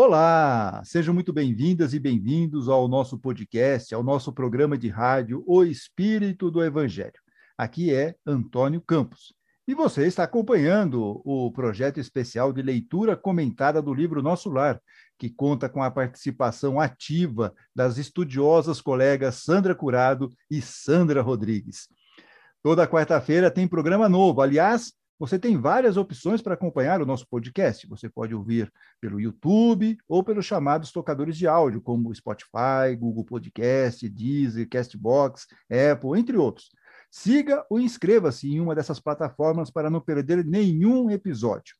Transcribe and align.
Olá, 0.00 0.80
sejam 0.84 1.12
muito 1.12 1.32
bem-vindas 1.32 1.92
e 1.92 1.98
bem-vindos 1.98 2.68
ao 2.68 2.86
nosso 2.86 3.18
podcast, 3.18 3.92
ao 3.92 4.00
nosso 4.00 4.32
programa 4.32 4.78
de 4.78 4.88
rádio 4.88 5.42
O 5.44 5.64
Espírito 5.64 6.52
do 6.52 6.62
Evangelho. 6.62 7.20
Aqui 7.58 7.92
é 7.92 8.14
Antônio 8.24 8.80
Campos. 8.80 9.34
E 9.66 9.74
você 9.74 10.06
está 10.06 10.22
acompanhando 10.22 11.20
o 11.24 11.50
projeto 11.50 11.98
especial 11.98 12.52
de 12.52 12.62
leitura 12.62 13.16
comentada 13.16 13.82
do 13.82 13.92
livro 13.92 14.22
Nosso 14.22 14.48
Lar, 14.48 14.80
que 15.18 15.28
conta 15.28 15.68
com 15.68 15.82
a 15.82 15.90
participação 15.90 16.78
ativa 16.78 17.52
das 17.74 17.98
estudiosas 17.98 18.80
colegas 18.80 19.42
Sandra 19.42 19.74
Curado 19.74 20.32
e 20.48 20.62
Sandra 20.62 21.22
Rodrigues. 21.22 21.88
Toda 22.62 22.86
quarta-feira 22.86 23.50
tem 23.50 23.66
programa 23.66 24.08
novo. 24.08 24.42
Aliás, 24.42 24.92
você 25.18 25.38
tem 25.38 25.56
várias 25.56 25.96
opções 25.96 26.40
para 26.40 26.54
acompanhar 26.54 27.02
o 27.02 27.06
nosso 27.06 27.26
podcast. 27.28 27.86
Você 27.88 28.08
pode 28.08 28.34
ouvir 28.34 28.72
pelo 29.00 29.20
YouTube 29.20 29.98
ou 30.08 30.22
pelos 30.22 30.46
chamados 30.46 30.92
tocadores 30.92 31.36
de 31.36 31.48
áudio, 31.48 31.80
como 31.80 32.14
Spotify, 32.14 32.94
Google 32.96 33.24
Podcast, 33.24 34.08
Deezer, 34.08 34.68
Castbox, 34.68 35.46
Apple, 35.68 36.18
entre 36.18 36.36
outros. 36.36 36.70
Siga 37.10 37.64
ou 37.68 37.80
inscreva-se 37.80 38.48
em 38.48 38.60
uma 38.60 38.74
dessas 38.74 39.00
plataformas 39.00 39.70
para 39.70 39.90
não 39.90 40.00
perder 40.00 40.44
nenhum 40.44 41.10
episódio. 41.10 41.74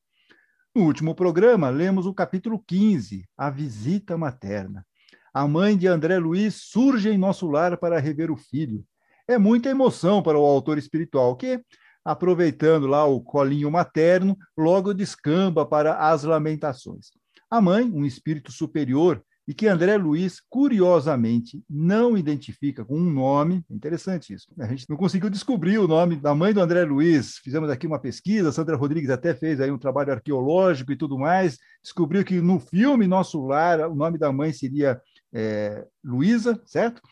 No 0.74 0.84
último 0.84 1.14
programa, 1.14 1.70
lemos 1.70 2.06
o 2.06 2.14
capítulo 2.14 2.62
15, 2.66 3.24
A 3.36 3.50
Visita 3.50 4.16
Materna. 4.18 4.84
A 5.32 5.46
mãe 5.46 5.76
de 5.76 5.86
André 5.86 6.18
Luiz 6.18 6.54
surge 6.54 7.08
em 7.10 7.18
nosso 7.18 7.46
lar 7.46 7.76
para 7.76 8.00
rever 8.00 8.30
o 8.30 8.36
filho. 8.36 8.84
É 9.28 9.38
muita 9.38 9.68
emoção 9.68 10.22
para 10.22 10.38
o 10.38 10.44
autor 10.44 10.78
espiritual, 10.78 11.36
que 11.36 11.62
aproveitando 12.08 12.86
lá 12.86 13.04
o 13.04 13.20
colinho 13.20 13.70
materno, 13.70 14.34
logo 14.56 14.94
descamba 14.94 15.66
para 15.66 16.08
as 16.08 16.24
lamentações. 16.24 17.08
A 17.50 17.60
mãe, 17.60 17.84
um 17.84 18.02
espírito 18.02 18.50
superior, 18.50 19.22
e 19.46 19.52
que 19.52 19.66
André 19.66 19.98
Luiz, 19.98 20.40
curiosamente, 20.48 21.62
não 21.68 22.16
identifica 22.16 22.82
com 22.82 22.98
um 22.98 23.10
nome, 23.10 23.62
interessante 23.70 24.32
isso, 24.32 24.46
a 24.58 24.66
gente 24.66 24.86
não 24.88 24.96
conseguiu 24.96 25.28
descobrir 25.28 25.76
o 25.76 25.86
nome 25.86 26.16
da 26.16 26.34
mãe 26.34 26.54
do 26.54 26.62
André 26.62 26.82
Luiz, 26.84 27.36
fizemos 27.44 27.68
aqui 27.68 27.86
uma 27.86 27.98
pesquisa, 27.98 28.52
Sandra 28.52 28.76
Rodrigues 28.76 29.10
até 29.10 29.34
fez 29.34 29.60
aí 29.60 29.70
um 29.70 29.78
trabalho 29.78 30.12
arqueológico 30.12 30.92
e 30.92 30.96
tudo 30.96 31.18
mais, 31.18 31.58
descobriu 31.82 32.24
que 32.24 32.40
no 32.40 32.58
filme 32.58 33.06
Nosso 33.06 33.38
Lar, 33.46 33.80
o 33.90 33.94
nome 33.94 34.16
da 34.16 34.32
mãe 34.32 34.50
seria 34.50 34.98
é, 35.30 35.86
Luísa, 36.02 36.58
certo, 36.64 37.02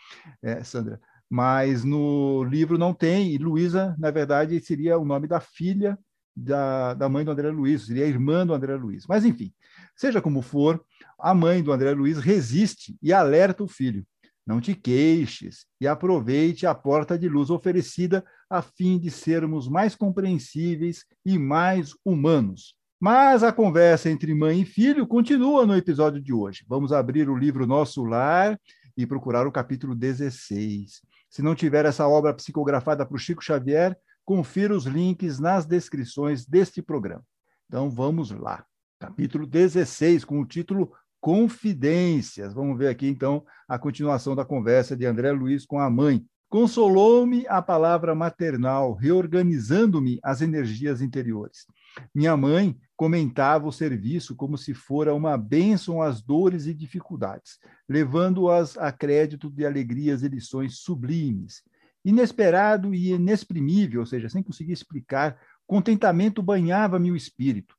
é, 0.42 0.64
Sandra? 0.64 0.98
Mas 1.28 1.84
no 1.84 2.44
livro 2.44 2.78
não 2.78 2.94
tem, 2.94 3.32
e 3.32 3.38
Luísa, 3.38 3.94
na 3.98 4.10
verdade, 4.10 4.58
seria 4.60 4.98
o 4.98 5.04
nome 5.04 5.26
da 5.26 5.40
filha 5.40 5.98
da, 6.36 6.94
da 6.94 7.08
mãe 7.08 7.24
do 7.24 7.30
André 7.30 7.50
Luiz, 7.50 7.86
seria 7.86 8.04
a 8.04 8.08
irmã 8.08 8.46
do 8.46 8.52
André 8.52 8.76
Luiz. 8.76 9.04
Mas, 9.08 9.24
enfim, 9.24 9.52
seja 9.96 10.20
como 10.20 10.42
for, 10.42 10.84
a 11.18 11.34
mãe 11.34 11.62
do 11.62 11.72
André 11.72 11.92
Luiz 11.92 12.18
resiste 12.18 12.96
e 13.02 13.12
alerta 13.12 13.64
o 13.64 13.68
filho. 13.68 14.06
Não 14.46 14.60
te 14.60 14.74
queixes 14.74 15.66
e 15.80 15.88
aproveite 15.88 16.66
a 16.66 16.74
porta 16.74 17.18
de 17.18 17.28
luz 17.28 17.50
oferecida 17.50 18.24
a 18.48 18.62
fim 18.62 18.96
de 18.98 19.10
sermos 19.10 19.68
mais 19.68 19.96
compreensíveis 19.96 21.04
e 21.24 21.36
mais 21.36 21.92
humanos. 22.04 22.76
Mas 23.00 23.42
a 23.42 23.52
conversa 23.52 24.08
entre 24.08 24.32
mãe 24.34 24.60
e 24.60 24.64
filho 24.64 25.06
continua 25.06 25.66
no 25.66 25.76
episódio 25.76 26.22
de 26.22 26.32
hoje. 26.32 26.64
Vamos 26.68 26.92
abrir 26.92 27.28
o 27.28 27.36
livro 27.36 27.66
Nosso 27.66 28.04
Lar 28.04 28.58
e 28.96 29.04
procurar 29.04 29.46
o 29.46 29.52
capítulo 29.52 29.94
16. 29.94 31.02
Se 31.36 31.42
não 31.42 31.54
tiver 31.54 31.84
essa 31.84 32.08
obra 32.08 32.32
psicografada 32.32 33.06
o 33.10 33.18
Chico 33.18 33.44
Xavier, 33.44 33.94
confira 34.24 34.74
os 34.74 34.86
links 34.86 35.38
nas 35.38 35.66
descrições 35.66 36.46
deste 36.46 36.80
programa. 36.80 37.22
Então 37.66 37.90
vamos 37.90 38.30
lá. 38.30 38.64
Capítulo 38.98 39.46
16, 39.46 40.24
com 40.24 40.40
o 40.40 40.46
título 40.46 40.90
Confidências. 41.20 42.54
Vamos 42.54 42.78
ver 42.78 42.88
aqui 42.88 43.06
então 43.06 43.44
a 43.68 43.78
continuação 43.78 44.34
da 44.34 44.46
conversa 44.46 44.96
de 44.96 45.04
André 45.04 45.30
Luiz 45.30 45.66
com 45.66 45.78
a 45.78 45.90
mãe. 45.90 46.24
Consolou-me 46.56 47.46
a 47.48 47.60
palavra 47.60 48.14
maternal, 48.14 48.94
reorganizando-me 48.94 50.18
as 50.22 50.40
energias 50.40 51.02
interiores. 51.02 51.66
Minha 52.14 52.34
mãe 52.34 52.74
comentava 52.96 53.68
o 53.68 53.70
serviço 53.70 54.34
como 54.34 54.56
se 54.56 54.72
fora 54.72 55.14
uma 55.14 55.36
bênção 55.36 56.00
às 56.00 56.22
dores 56.22 56.64
e 56.64 56.72
dificuldades, 56.72 57.58
levando-as 57.86 58.78
a 58.78 58.90
crédito 58.90 59.50
de 59.50 59.66
alegrias 59.66 60.22
e 60.22 60.28
lições 60.28 60.78
sublimes. 60.78 61.60
Inesperado 62.02 62.94
e 62.94 63.12
inexprimível, 63.12 64.00
ou 64.00 64.06
seja, 64.06 64.30
sem 64.30 64.42
conseguir 64.42 64.72
explicar, 64.72 65.38
contentamento 65.66 66.42
banhava-me 66.42 67.12
o 67.12 67.16
espírito. 67.16 67.76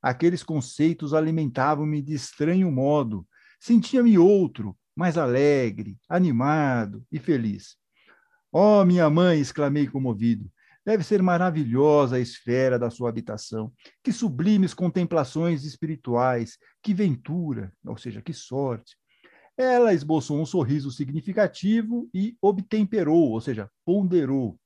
Aqueles 0.00 0.44
conceitos 0.44 1.12
alimentavam-me 1.14 2.00
de 2.00 2.14
estranho 2.14 2.70
modo. 2.70 3.26
Sentia-me 3.58 4.16
outro, 4.16 4.78
mais 4.94 5.18
alegre, 5.18 5.98
animado 6.08 7.04
e 7.10 7.18
feliz. 7.18 7.80
Oh, 8.52 8.84
minha 8.84 9.08
mãe! 9.08 9.40
exclamei 9.40 9.86
comovido. 9.86 10.50
Deve 10.84 11.04
ser 11.04 11.22
maravilhosa 11.22 12.16
a 12.16 12.20
esfera 12.20 12.78
da 12.78 12.90
sua 12.90 13.08
habitação. 13.08 13.72
Que 14.02 14.12
sublimes 14.12 14.74
contemplações 14.74 15.64
espirituais, 15.64 16.58
que 16.82 16.92
ventura, 16.92 17.72
ou 17.86 17.96
seja, 17.96 18.20
que 18.20 18.32
sorte. 18.32 18.96
Ela 19.56 19.92
esboçou 19.92 20.40
um 20.40 20.46
sorriso 20.46 20.90
significativo 20.90 22.08
e 22.12 22.36
obtemperou, 22.40 23.30
ou 23.30 23.40
seja, 23.40 23.70
ponderou. 23.84 24.58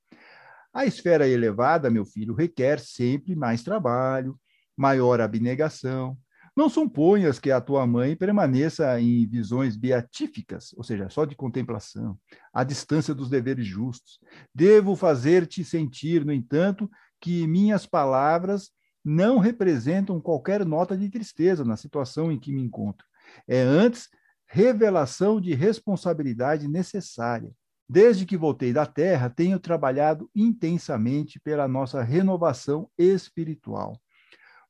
A 0.73 0.85
esfera 0.85 1.27
elevada, 1.27 1.89
meu 1.89 2.05
filho, 2.05 2.33
requer 2.33 2.79
sempre 2.79 3.35
mais 3.35 3.61
trabalho, 3.61 4.39
maior 4.75 5.21
abnegação, 5.21 6.17
não 6.55 6.69
suponhas 6.69 7.37
que 7.37 7.51
a 7.51 7.59
tua 7.59 7.85
mãe 7.85 8.15
permaneça 8.15 8.99
em 8.99 9.27
visões 9.27 9.75
beatíficas, 9.75 10.73
ou 10.77 10.83
seja, 10.83 11.09
só 11.09 11.25
de 11.25 11.35
contemplação, 11.35 12.17
à 12.53 12.63
distância 12.63 13.13
dos 13.13 13.29
deveres 13.29 13.65
justos. 13.65 14.19
Devo 14.53 14.95
fazer-te 14.95 15.65
sentir, 15.65 16.23
no 16.23 16.31
entanto, 16.31 16.89
que 17.19 17.45
minhas 17.45 17.85
palavras 17.85 18.71
não 19.03 19.37
representam 19.37 20.19
qualquer 20.21 20.65
nota 20.65 20.97
de 20.97 21.09
tristeza 21.09 21.65
na 21.65 21.75
situação 21.75 22.31
em 22.31 22.39
que 22.39 22.51
me 22.51 22.61
encontro. 22.61 23.05
É 23.47 23.61
antes 23.61 24.09
revelação 24.47 25.41
de 25.41 25.53
responsabilidade 25.53 26.67
necessária. 26.67 27.51
Desde 27.87 28.25
que 28.25 28.37
voltei 28.37 28.73
da 28.73 28.85
Terra, 28.85 29.29
tenho 29.29 29.59
trabalhado 29.59 30.29
intensamente 30.33 31.39
pela 31.39 31.67
nossa 31.67 32.01
renovação 32.01 32.89
espiritual. 32.97 33.99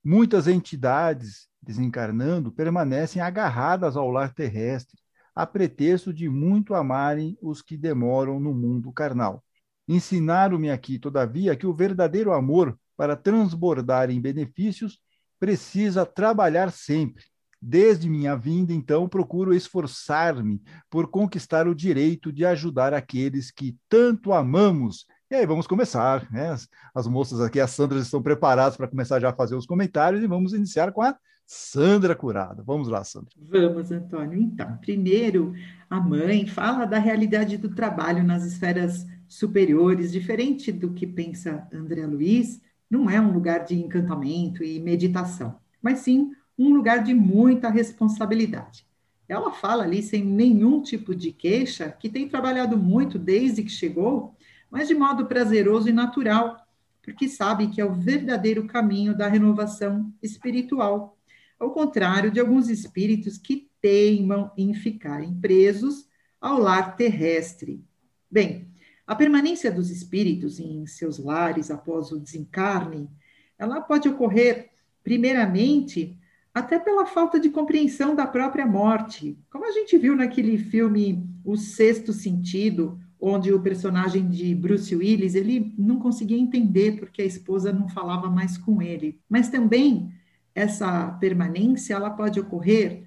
Muitas 0.03 0.47
entidades 0.47 1.47
desencarnando 1.65 2.51
permanecem 2.51 3.21
agarradas 3.21 3.97
ao 3.97 4.09
lar 4.09 4.33
terrestre, 4.33 4.97
a 5.35 5.45
pretexto 5.45 6.13
de 6.13 6.29
muito 6.29 6.73
amarem 6.73 7.37
os 7.41 7.61
que 7.61 7.75
demoram 7.75 8.39
no 8.39 8.53
mundo 8.53 8.91
carnal. 8.91 9.43
Ensinaram-me 9.87 10.69
aqui, 10.69 10.97
todavia, 10.97 11.55
que 11.55 11.67
o 11.67 11.73
verdadeiro 11.73 12.31
amor, 12.31 12.77
para 12.95 13.15
transbordar 13.15 14.09
em 14.09 14.21
benefícios, 14.21 14.99
precisa 15.39 16.05
trabalhar 16.05 16.71
sempre. 16.71 17.25
Desde 17.61 18.09
minha 18.09 18.35
vinda, 18.35 18.71
então, 18.71 19.09
procuro 19.09 19.53
esforçar-me 19.53 20.61
por 20.89 21.09
conquistar 21.09 21.67
o 21.67 21.75
direito 21.75 22.31
de 22.31 22.45
ajudar 22.45 22.93
aqueles 22.93 23.51
que 23.51 23.77
tanto 23.89 24.31
amamos 24.31 25.05
e 25.29 25.33
aí 25.33 25.45
vamos 25.45 25.65
começar, 25.65 26.31
né? 26.31 26.51
As, 26.51 26.69
as 26.93 27.07
moças 27.07 27.41
aqui, 27.41 27.59
as 27.59 27.71
Sandras 27.71 28.03
estão 28.03 28.21
preparadas 28.21 28.77
para 28.77 28.87
começar 28.87 29.19
já 29.19 29.31
a 29.31 29.35
fazer 29.35 29.55
os 29.55 29.65
comentários 29.65 30.21
e 30.23 30.27
vamos 30.27 30.53
iniciar 30.53 30.91
com 30.91 31.01
a 31.01 31.17
Sandra 31.45 32.15
Curada. 32.15 32.63
Vamos 32.63 32.87
lá, 32.87 33.03
Sandra. 33.03 33.29
Vamos, 33.37 33.91
Antônio. 33.91 34.39
Então, 34.39 34.77
primeiro, 34.77 35.53
a 35.89 35.99
mãe 35.99 36.45
fala 36.47 36.85
da 36.85 36.97
realidade 36.97 37.57
do 37.57 37.73
trabalho 37.73 38.23
nas 38.23 38.43
esferas 38.43 39.05
superiores, 39.27 40.11
diferente 40.11 40.71
do 40.71 40.93
que 40.93 41.05
pensa 41.05 41.67
André 41.73 42.05
Luiz, 42.05 42.61
não 42.89 43.09
é 43.09 43.19
um 43.19 43.31
lugar 43.31 43.65
de 43.65 43.75
encantamento 43.75 44.63
e 44.63 44.79
meditação, 44.79 45.59
mas 45.81 45.99
sim 45.99 46.31
um 46.57 46.73
lugar 46.73 47.03
de 47.03 47.13
muita 47.13 47.69
responsabilidade. 47.69 48.85
Ela 49.27 49.51
fala 49.51 49.83
ali 49.83 50.03
sem 50.03 50.23
nenhum 50.23 50.81
tipo 50.81 51.15
de 51.15 51.31
queixa 51.31 51.89
que 51.89 52.09
tem 52.09 52.29
trabalhado 52.29 52.77
muito 52.77 53.17
desde 53.17 53.63
que 53.63 53.71
chegou 53.71 54.35
mas 54.75 54.89
de 54.89 54.93
modo 54.93 55.25
prazeroso 55.25 55.87
e 55.87 55.93
natural, 55.93 56.57
porque 57.01 57.29
sabe 57.29 57.67
que 57.67 57.79
é 57.79 57.85
o 57.85 57.93
verdadeiro 57.93 58.67
caminho 58.67 59.15
da 59.15 59.25
renovação 59.25 60.13
espiritual, 60.21 61.17
ao 61.59 61.71
contrário 61.71 62.31
de 62.31 62.39
alguns 62.39 62.69
espíritos 62.69 63.37
que 63.37 63.69
teimam 63.81 64.51
em 64.57 64.73
ficarem 64.73 65.33
presos 65.39 66.07
ao 66.39 66.59
lar 66.59 66.95
terrestre. 66.95 67.83
Bem, 68.29 68.67
a 69.07 69.15
permanência 69.15 69.71
dos 69.71 69.89
espíritos 69.89 70.59
em 70.59 70.85
seus 70.87 71.19
lares 71.19 71.69
após 71.69 72.11
o 72.11 72.19
desencarne, 72.19 73.09
ela 73.57 73.81
pode 73.81 74.09
ocorrer 74.09 74.71
primeiramente 75.03 76.17
até 76.53 76.79
pela 76.79 77.05
falta 77.05 77.39
de 77.39 77.49
compreensão 77.49 78.15
da 78.15 78.25
própria 78.25 78.65
morte, 78.65 79.37
como 79.51 79.67
a 79.67 79.71
gente 79.71 79.97
viu 79.97 80.15
naquele 80.15 80.57
filme 80.57 81.29
O 81.43 81.55
Sexto 81.55 82.13
Sentido, 82.13 82.99
onde 83.19 83.51
o 83.51 83.61
personagem 83.61 84.27
de 84.27 84.55
Bruce 84.55 84.95
Willis 84.95 85.35
ele 85.35 85.73
não 85.77 85.99
conseguia 85.99 86.37
entender 86.37 86.97
porque 86.97 87.21
a 87.21 87.25
esposa 87.25 87.71
não 87.71 87.89
falava 87.89 88.29
mais 88.29 88.57
com 88.57 88.81
ele. 88.81 89.19
Mas 89.29 89.49
também 89.49 90.11
essa 90.55 91.11
permanência 91.19 91.93
ela 91.93 92.09
pode 92.09 92.39
ocorrer 92.39 93.03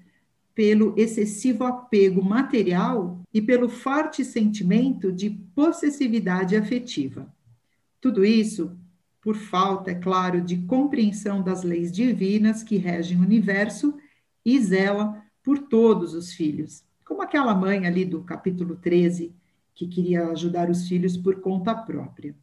pelo 0.53 0.93
excessivo 0.97 1.63
apego 1.63 2.23
material 2.23 3.21
e 3.33 3.41
pelo 3.41 3.67
forte 3.67 4.23
sentimento 4.23 5.11
de 5.11 5.29
possessividade 5.29 6.55
afetiva. 6.55 7.33
Tudo 7.99 8.23
isso 8.23 8.77
por 9.21 9.35
falta, 9.35 9.91
é 9.91 9.95
claro, 9.95 10.39
de 10.39 10.57
compreensão 10.57 11.41
das 11.41 11.63
leis 11.63 11.91
divinas 11.91 12.63
que 12.63 12.77
regem 12.77 13.17
o 13.17 13.21
universo 13.21 13.97
e 14.45 14.59
zela 14.59 15.21
por 15.43 15.59
todos 15.59 16.13
os 16.13 16.33
filhos, 16.33 16.83
como 17.03 17.21
aquela 17.21 17.53
mãe 17.53 17.85
ali 17.85 18.05
do 18.05 18.23
capítulo 18.23 18.75
13 18.75 19.33
que 19.75 19.87
queria 19.87 20.27
ajudar 20.27 20.69
os 20.69 20.87
filhos 20.87 21.17
por 21.17 21.41
conta 21.41 21.73
própria. 21.73 22.35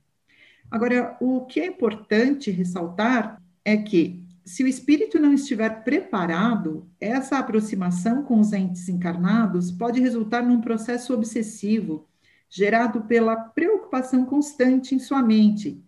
Agora, 0.71 1.17
o 1.21 1.43
que 1.47 1.61
é 1.61 1.67
importante 1.67 2.51
ressaltar 2.51 3.43
é 3.65 3.77
que 3.77 4.26
se 4.47 4.63
o 4.63 4.69
espírito 4.69 5.19
não 5.19 5.35
estiver 5.35 5.83
preparado, 5.83 6.89
essa 7.01 7.37
aproximação 7.37 8.23
com 8.23 8.39
os 8.39 8.53
entes 8.53 8.89
encarnados 8.89 9.73
pode 9.73 10.01
resultar 10.01 10.41
num 10.41 10.61
processo 10.61 11.13
obsessivo, 11.13 12.07
gerado 12.49 13.01
pela 13.03 13.35
preocupação 13.35 14.25
constante 14.25 14.95
em 14.95 15.01
sua 15.01 15.21
mente, 15.21 15.83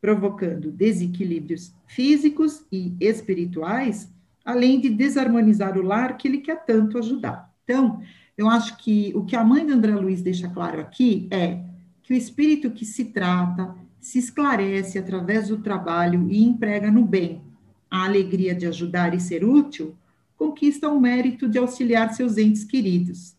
provocando 0.00 0.72
desequilíbrios 0.72 1.74
físicos 1.86 2.64
e 2.72 2.96
espirituais, 2.98 4.10
além 4.46 4.80
de 4.80 4.88
desarmonizar 4.88 5.76
o 5.76 5.82
lar 5.82 6.16
que 6.16 6.26
ele 6.26 6.38
quer 6.38 6.64
tanto 6.64 6.96
ajudar. 6.96 7.52
Então, 7.64 8.00
eu 8.34 8.48
acho 8.48 8.78
que 8.78 9.12
o 9.14 9.26
que 9.26 9.36
a 9.36 9.44
mãe 9.44 9.66
de 9.66 9.74
André 9.74 9.92
Luiz 9.94 10.22
deixa 10.22 10.48
claro 10.48 10.80
aqui 10.80 11.28
é 11.30 11.62
que 12.02 12.14
o 12.14 12.16
espírito 12.16 12.70
que 12.70 12.86
se 12.86 13.04
trata 13.12 13.74
se 14.00 14.18
esclarece 14.18 14.98
através 14.98 15.48
do 15.48 15.58
trabalho 15.58 16.30
e 16.30 16.42
emprega 16.42 16.90
no 16.90 17.04
bem 17.04 17.49
a 17.90 18.04
alegria 18.04 18.54
de 18.54 18.66
ajudar 18.66 19.14
e 19.14 19.20
ser 19.20 19.44
útil, 19.44 19.96
conquista 20.36 20.88
o 20.88 21.00
mérito 21.00 21.48
de 21.48 21.58
auxiliar 21.58 22.14
seus 22.14 22.38
entes 22.38 22.64
queridos. 22.64 23.36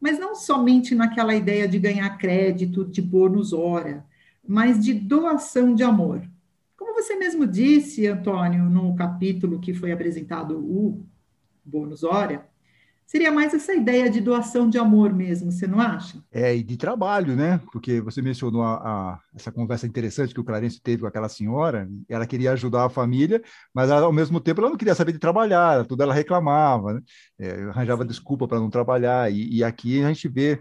Mas 0.00 0.18
não 0.18 0.34
somente 0.34 0.94
naquela 0.94 1.34
ideia 1.34 1.66
de 1.68 1.78
ganhar 1.78 2.18
crédito, 2.18 2.84
de 2.84 3.00
bônus 3.00 3.52
hora, 3.52 4.04
mas 4.46 4.84
de 4.84 4.92
doação 4.92 5.74
de 5.74 5.82
amor. 5.82 6.28
Como 6.76 6.92
você 6.92 7.14
mesmo 7.16 7.46
disse, 7.46 8.06
Antônio, 8.06 8.64
no 8.64 8.94
capítulo 8.94 9.60
que 9.60 9.72
foi 9.72 9.92
apresentado 9.92 10.58
o 10.58 11.02
bônus 11.64 12.04
hora, 12.04 12.46
Seria 13.06 13.30
mais 13.30 13.52
essa 13.52 13.74
ideia 13.74 14.10
de 14.10 14.20
doação 14.20 14.68
de 14.68 14.78
amor 14.78 15.12
mesmo, 15.12 15.52
você 15.52 15.66
não 15.66 15.80
acha? 15.80 16.18
É, 16.32 16.56
e 16.56 16.62
de 16.62 16.76
trabalho, 16.76 17.36
né? 17.36 17.60
Porque 17.72 18.00
você 18.00 18.22
mencionou 18.22 18.62
a, 18.62 18.74
a, 18.76 19.20
essa 19.34 19.52
conversa 19.52 19.86
interessante 19.86 20.32
que 20.32 20.40
o 20.40 20.44
Clarence 20.44 20.80
teve 20.80 21.02
com 21.02 21.06
aquela 21.06 21.28
senhora, 21.28 21.88
ela 22.08 22.26
queria 22.26 22.52
ajudar 22.52 22.84
a 22.84 22.90
família, 22.90 23.42
mas 23.74 23.90
ela, 23.90 24.06
ao 24.06 24.12
mesmo 24.12 24.40
tempo 24.40 24.60
ela 24.60 24.70
não 24.70 24.76
queria 24.76 24.94
saber 24.94 25.12
de 25.12 25.18
trabalhar, 25.18 25.84
tudo 25.86 26.02
ela 26.02 26.14
reclamava, 26.14 26.94
né? 26.94 27.00
É, 27.38 27.62
arranjava 27.64 28.04
desculpa 28.04 28.48
para 28.48 28.58
não 28.58 28.70
trabalhar, 28.70 29.30
e, 29.30 29.58
e 29.58 29.62
aqui 29.64 30.02
a 30.02 30.08
gente 30.08 30.28
vê 30.28 30.60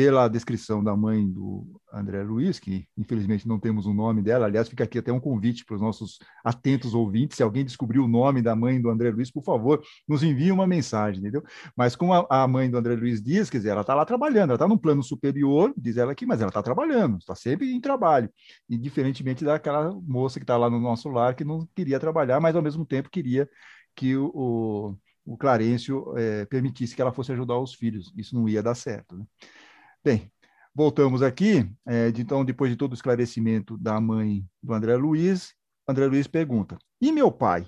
pela 0.00 0.28
descrição 0.28 0.82
da 0.82 0.96
mãe 0.96 1.30
do 1.30 1.78
André 1.92 2.22
Luiz, 2.22 2.58
que 2.58 2.86
infelizmente 2.96 3.46
não 3.46 3.60
temos 3.60 3.84
o 3.84 3.92
nome 3.92 4.22
dela, 4.22 4.46
aliás, 4.46 4.66
fica 4.66 4.84
aqui 4.84 4.98
até 4.98 5.12
um 5.12 5.20
convite 5.20 5.62
para 5.62 5.74
os 5.74 5.82
nossos 5.82 6.18
atentos 6.42 6.94
ouvintes, 6.94 7.36
se 7.36 7.42
alguém 7.42 7.66
descobrir 7.66 7.98
o 7.98 8.08
nome 8.08 8.40
da 8.40 8.56
mãe 8.56 8.80
do 8.80 8.88
André 8.88 9.10
Luiz, 9.10 9.30
por 9.30 9.44
favor, 9.44 9.82
nos 10.08 10.22
envie 10.22 10.50
uma 10.50 10.66
mensagem, 10.66 11.20
entendeu? 11.20 11.42
Mas 11.76 11.94
como 11.94 12.14
a, 12.14 12.26
a 12.30 12.48
mãe 12.48 12.70
do 12.70 12.78
André 12.78 12.94
Luiz 12.94 13.20
diz, 13.20 13.50
quer 13.50 13.58
dizer, 13.58 13.70
ela 13.72 13.82
está 13.82 13.94
lá 13.94 14.06
trabalhando, 14.06 14.48
ela 14.48 14.54
está 14.54 14.66
num 14.66 14.78
plano 14.78 15.02
superior, 15.02 15.70
diz 15.76 15.98
ela 15.98 16.12
aqui, 16.12 16.24
mas 16.24 16.40
ela 16.40 16.48
está 16.48 16.62
trabalhando, 16.62 17.18
está 17.18 17.34
sempre 17.34 17.70
em 17.70 17.78
trabalho, 17.78 18.30
e 18.70 18.78
diferentemente 18.78 19.44
daquela 19.44 19.92
moça 20.08 20.40
que 20.40 20.44
está 20.44 20.56
lá 20.56 20.70
no 20.70 20.80
nosso 20.80 21.10
lar, 21.10 21.34
que 21.34 21.44
não 21.44 21.68
queria 21.76 22.00
trabalhar, 22.00 22.40
mas 22.40 22.56
ao 22.56 22.62
mesmo 22.62 22.86
tempo 22.86 23.10
queria 23.10 23.46
que 23.94 24.16
o, 24.16 24.30
o 24.34 24.96
o 25.30 25.36
Clarencio 25.36 26.16
é, 26.16 26.44
permitisse 26.46 26.96
que 26.96 27.00
ela 27.00 27.12
fosse 27.12 27.30
ajudar 27.30 27.56
os 27.58 27.74
filhos. 27.74 28.12
Isso 28.16 28.34
não 28.34 28.48
ia 28.48 28.62
dar 28.62 28.74
certo. 28.74 29.16
Né? 29.16 29.24
Bem, 30.02 30.32
voltamos 30.74 31.20
aqui. 31.22 31.70
É, 31.86 32.08
então, 32.08 32.42
depois 32.42 32.70
de 32.70 32.76
todo 32.76 32.92
o 32.92 32.94
esclarecimento 32.94 33.76
da 33.76 34.00
mãe 34.00 34.42
do 34.62 34.72
André 34.72 34.96
Luiz, 34.96 35.54
André 35.86 36.06
Luiz 36.06 36.26
pergunta: 36.26 36.78
E 36.98 37.12
meu 37.12 37.30
pai? 37.30 37.66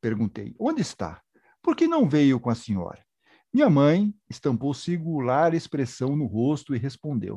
Perguntei: 0.00 0.54
Onde 0.60 0.80
está? 0.80 1.20
Por 1.60 1.74
que 1.74 1.88
não 1.88 2.08
veio 2.08 2.38
com 2.38 2.50
a 2.50 2.54
senhora? 2.54 3.04
Minha 3.52 3.68
mãe 3.68 4.14
estampou 4.30 4.72
singular 4.72 5.54
expressão 5.54 6.14
no 6.14 6.26
rosto 6.26 6.72
e 6.72 6.78
respondeu: 6.78 7.36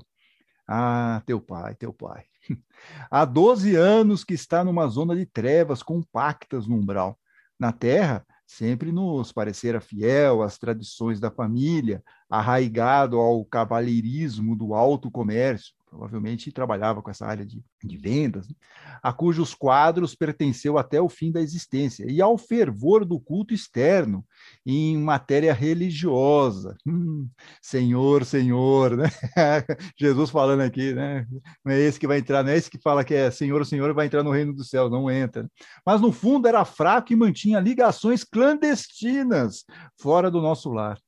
Ah, 0.68 1.24
teu 1.26 1.42
pai, 1.42 1.74
teu 1.74 1.92
pai. 1.92 2.26
Há 3.10 3.26
12 3.26 3.76
anos 3.76 4.24
que 4.24 4.36
está 4.36 4.64
numa 4.64 4.86
zona 4.86 5.16
de 5.16 5.26
trevas 5.26 5.82
compactas 5.82 6.68
no 6.68 6.76
umbral. 6.76 7.20
Na 7.60 7.72
terra, 7.72 8.24
sempre 8.46 8.92
nos 8.92 9.32
parecera 9.32 9.82
fiel 9.82 10.42
às 10.42 10.58
tradições 10.58 11.20
da 11.20 11.32
família, 11.32 12.04
arraigado 12.30 13.18
ao 13.18 13.44
cavalheirismo 13.46 14.56
do 14.56 14.74
alto 14.74 15.10
comércio, 15.10 15.74
provavelmente 15.96 16.52
trabalhava 16.52 17.02
com 17.02 17.10
essa 17.10 17.26
área 17.26 17.46
de, 17.46 17.64
de 17.82 17.98
vendas, 17.98 18.50
né? 18.50 18.56
a 19.02 19.14
cujos 19.14 19.54
quadros 19.54 20.14
pertenceu 20.14 20.78
até 20.78 21.00
o 21.00 21.08
fim 21.08 21.32
da 21.32 21.42
existência, 21.42 22.06
e 22.10 22.22
ao 22.22 22.38
fervor 22.38 23.06
do 23.06 23.18
culto 23.20 23.54
externo 23.54 24.26
em 24.66 24.98
matéria 24.98 25.54
religiosa. 25.54 26.76
Hum, 26.86 27.30
senhor, 27.62 28.26
Senhor, 28.26 28.98
né? 28.98 29.06
Jesus 29.98 30.30
falando 30.30 30.62
aqui, 30.62 30.94
né? 30.94 31.26
Não 31.64 31.72
é 31.72 31.80
esse 31.80 32.00
que 32.00 32.08
vai 32.08 32.18
entrar, 32.18 32.44
não 32.44 32.52
é 32.52 32.58
esse 32.58 32.70
que 32.70 32.80
fala 32.80 33.04
que 33.04 33.14
é 33.14 33.32
Senhor, 33.32 33.66
Senhor, 33.66 33.94
vai 33.94 34.08
entrar 34.08 34.24
no 34.24 34.32
reino 34.32 34.54
do 34.54 34.64
céu, 34.64 34.90
não 34.90 35.10
entra. 35.10 35.50
Mas 35.86 36.02
no 36.02 36.12
fundo 36.12 36.48
era 36.48 36.66
fraco 36.66 37.14
e 37.14 37.16
mantinha 37.16 37.60
ligações 37.60 38.24
clandestinas 38.24 39.64
fora 39.98 40.30
do 40.30 40.42
nosso 40.42 40.70
lar. 40.72 41.00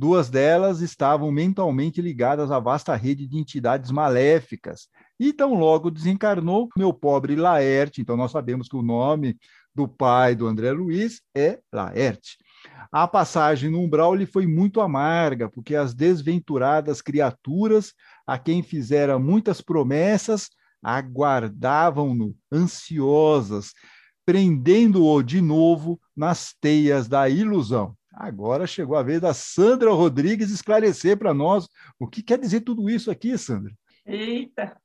Duas 0.00 0.30
delas 0.30 0.80
estavam 0.80 1.30
mentalmente 1.30 2.00
ligadas 2.00 2.50
à 2.50 2.58
vasta 2.58 2.96
rede 2.96 3.26
de 3.28 3.36
entidades 3.36 3.90
maléficas. 3.90 4.88
E 5.18 5.30
tão 5.30 5.52
logo 5.52 5.90
desencarnou 5.90 6.70
meu 6.74 6.90
pobre 6.90 7.36
Laerte. 7.36 8.00
Então, 8.00 8.16
nós 8.16 8.30
sabemos 8.30 8.66
que 8.66 8.76
o 8.76 8.82
nome 8.82 9.36
do 9.74 9.86
pai 9.86 10.34
do 10.34 10.46
André 10.46 10.72
Luiz 10.72 11.20
é 11.36 11.60
Laerte. 11.70 12.38
A 12.90 13.06
passagem 13.06 13.68
no 13.68 13.78
umbral 13.78 14.14
lhe 14.14 14.24
foi 14.24 14.46
muito 14.46 14.80
amarga, 14.80 15.50
porque 15.50 15.76
as 15.76 15.92
desventuradas 15.92 17.02
criaturas, 17.02 17.92
a 18.26 18.38
quem 18.38 18.62
fizera 18.62 19.18
muitas 19.18 19.60
promessas, 19.60 20.48
aguardavam-no 20.82 22.34
ansiosas, 22.50 23.74
prendendo-o 24.24 25.22
de 25.22 25.42
novo 25.42 26.00
nas 26.16 26.54
teias 26.58 27.06
da 27.06 27.28
ilusão. 27.28 27.94
Agora 28.12 28.66
chegou 28.66 28.96
a 28.96 29.02
vez 29.02 29.20
da 29.20 29.32
Sandra 29.32 29.92
Rodrigues 29.92 30.50
esclarecer 30.50 31.16
para 31.16 31.32
nós 31.32 31.68
o 31.98 32.08
que 32.08 32.22
quer 32.22 32.38
dizer 32.38 32.62
tudo 32.62 32.90
isso 32.90 33.10
aqui, 33.10 33.36
Sandra. 33.38 33.72
Eita, 34.04 34.76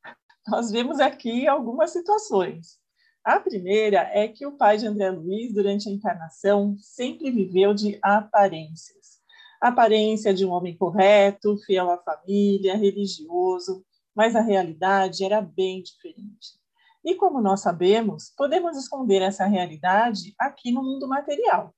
nós 0.47 0.71
vemos 0.71 0.99
aqui 0.99 1.47
algumas 1.47 1.91
situações. 1.91 2.77
A 3.23 3.39
primeira 3.39 4.01
é 4.13 4.27
que 4.27 4.45
o 4.45 4.51
pai 4.51 4.77
de 4.77 4.85
André 4.85 5.09
Luiz, 5.09 5.51
durante 5.51 5.89
a 5.89 5.91
encarnação, 5.91 6.75
sempre 6.79 7.31
viveu 7.31 7.73
de 7.73 7.97
aparências. 8.03 9.19
Aparência 9.59 10.31
de 10.31 10.45
um 10.45 10.51
homem 10.51 10.77
correto, 10.77 11.57
fiel 11.65 11.89
à 11.89 11.97
família, 11.97 12.77
religioso, 12.77 13.83
mas 14.15 14.35
a 14.35 14.41
realidade 14.41 15.23
era 15.23 15.41
bem 15.41 15.81
diferente. 15.81 16.59
E 17.03 17.15
como 17.15 17.41
nós 17.41 17.61
sabemos, 17.61 18.31
podemos 18.37 18.77
esconder 18.77 19.23
essa 19.23 19.45
realidade 19.45 20.35
aqui 20.37 20.71
no 20.71 20.83
mundo 20.83 21.07
material 21.07 21.73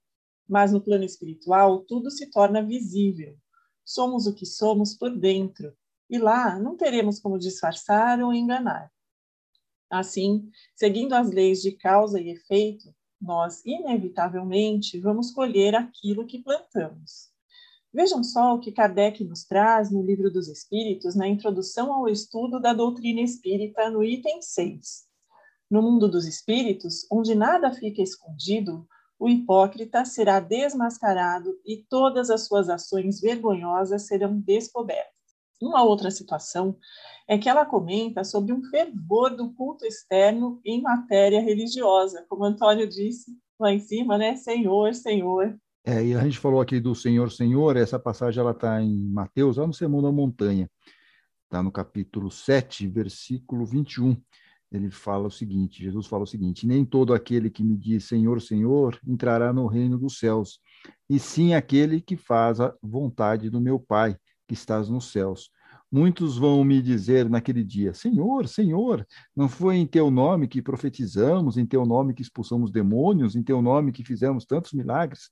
mas 0.47 0.71
no 0.71 0.81
plano 0.81 1.03
espiritual 1.03 1.79
tudo 1.81 2.09
se 2.09 2.29
torna 2.31 2.63
visível. 2.63 3.37
Somos 3.83 4.27
o 4.27 4.33
que 4.33 4.45
somos 4.45 4.93
por 4.93 5.15
dentro, 5.15 5.75
e 6.09 6.17
lá 6.17 6.57
não 6.59 6.75
teremos 6.75 7.19
como 7.19 7.39
disfarçar 7.39 8.19
ou 8.21 8.33
enganar. 8.33 8.91
Assim, 9.89 10.49
seguindo 10.75 11.13
as 11.13 11.29
leis 11.29 11.61
de 11.61 11.71
causa 11.71 12.19
e 12.19 12.29
efeito, 12.29 12.93
nós 13.19 13.65
inevitavelmente 13.65 14.99
vamos 14.99 15.31
colher 15.31 15.75
aquilo 15.75 16.25
que 16.25 16.43
plantamos. 16.43 17.29
Vejam 17.93 18.23
só 18.23 18.53
o 18.53 18.59
que 18.59 18.71
Kardec 18.71 19.23
nos 19.23 19.45
traz 19.45 19.89
no 19.89 20.03
Livro 20.03 20.29
dos 20.29 20.47
Espíritos, 20.47 21.15
na 21.15 21.27
introdução 21.27 21.91
ao 21.91 22.07
estudo 22.07 22.59
da 22.59 22.73
doutrina 22.73 23.21
espírita, 23.21 23.89
no 23.89 24.03
item 24.03 24.41
6. 24.41 25.07
No 25.71 25.81
mundo 25.81 26.07
dos 26.07 26.25
espíritos, 26.25 27.07
onde 27.11 27.33
nada 27.33 27.73
fica 27.73 28.01
escondido, 28.01 28.87
o 29.19 29.27
hipócrita 29.27 30.05
será 30.05 30.39
desmascarado 30.39 31.57
e 31.65 31.85
todas 31.89 32.29
as 32.29 32.45
suas 32.45 32.69
ações 32.69 33.19
vergonhosas 33.19 34.07
serão 34.07 34.39
descobertas. 34.39 35.17
Uma 35.61 35.83
outra 35.83 36.11
situação 36.11 36.77
é 37.27 37.37
que 37.37 37.49
ela 37.49 37.65
comenta 37.65 38.23
sobre 38.23 38.53
um 38.53 38.63
fervor 38.69 39.35
do 39.35 39.51
culto 39.53 39.85
externo 39.85 40.61
em 40.63 40.81
matéria 40.81 41.41
religiosa, 41.41 42.25
como 42.29 42.45
Antônio 42.45 42.87
disse 42.87 43.31
lá 43.59 43.73
em 43.73 43.79
cima, 43.79 44.17
né? 44.17 44.35
Senhor, 44.35 44.93
Senhor. 44.93 45.57
É, 45.83 46.05
e 46.05 46.13
a 46.13 46.23
gente 46.23 46.37
falou 46.37 46.61
aqui 46.61 46.79
do 46.79 46.93
Senhor, 46.93 47.31
Senhor, 47.31 47.75
essa 47.75 47.97
passagem 47.97 48.39
ela 48.39 48.51
está 48.51 48.81
em 48.81 49.09
Mateus, 49.09 49.57
lá 49.57 49.65
no 49.65 49.73
Sermão 49.73 50.01
da 50.01 50.11
Montanha, 50.11 50.69
está 51.45 51.63
no 51.63 51.71
capítulo 51.71 52.29
7, 52.29 52.87
versículo 52.87 53.65
21. 53.65 54.15
Ele 54.71 54.89
fala 54.89 55.27
o 55.27 55.31
seguinte: 55.31 55.83
Jesus 55.83 56.07
fala 56.07 56.23
o 56.23 56.27
seguinte: 56.27 56.67
nem 56.67 56.83
todo 56.83 57.13
aquele 57.13 57.49
que 57.49 57.63
me 57.63 57.77
diz 57.77 58.05
Senhor, 58.05 58.41
Senhor 58.41 58.99
entrará 59.07 59.53
no 59.53 59.67
reino 59.67 59.97
dos 59.97 60.19
céus, 60.19 60.59
e 61.09 61.19
sim 61.19 61.53
aquele 61.53 62.01
que 62.01 62.17
faz 62.17 62.59
a 62.59 62.73
vontade 62.81 63.49
do 63.49 63.61
meu 63.61 63.79
Pai 63.79 64.17
que 64.47 64.53
estás 64.53 64.89
nos 64.89 65.11
céus. 65.11 65.49
Muitos 65.89 66.37
vão 66.37 66.63
me 66.65 66.81
dizer 66.81 67.29
naquele 67.29 67.63
dia: 67.63 67.93
Senhor, 67.93 68.47
Senhor, 68.47 69.07
não 69.35 69.47
foi 69.47 69.77
em 69.77 69.85
teu 69.85 70.11
nome 70.11 70.47
que 70.47 70.61
profetizamos, 70.61 71.57
em 71.57 71.65
teu 71.65 71.85
nome 71.85 72.13
que 72.13 72.21
expulsamos 72.21 72.71
demônios, 72.71 73.35
em 73.35 73.43
teu 73.43 73.61
nome 73.61 73.93
que 73.93 74.03
fizemos 74.03 74.45
tantos 74.45 74.73
milagres? 74.73 75.29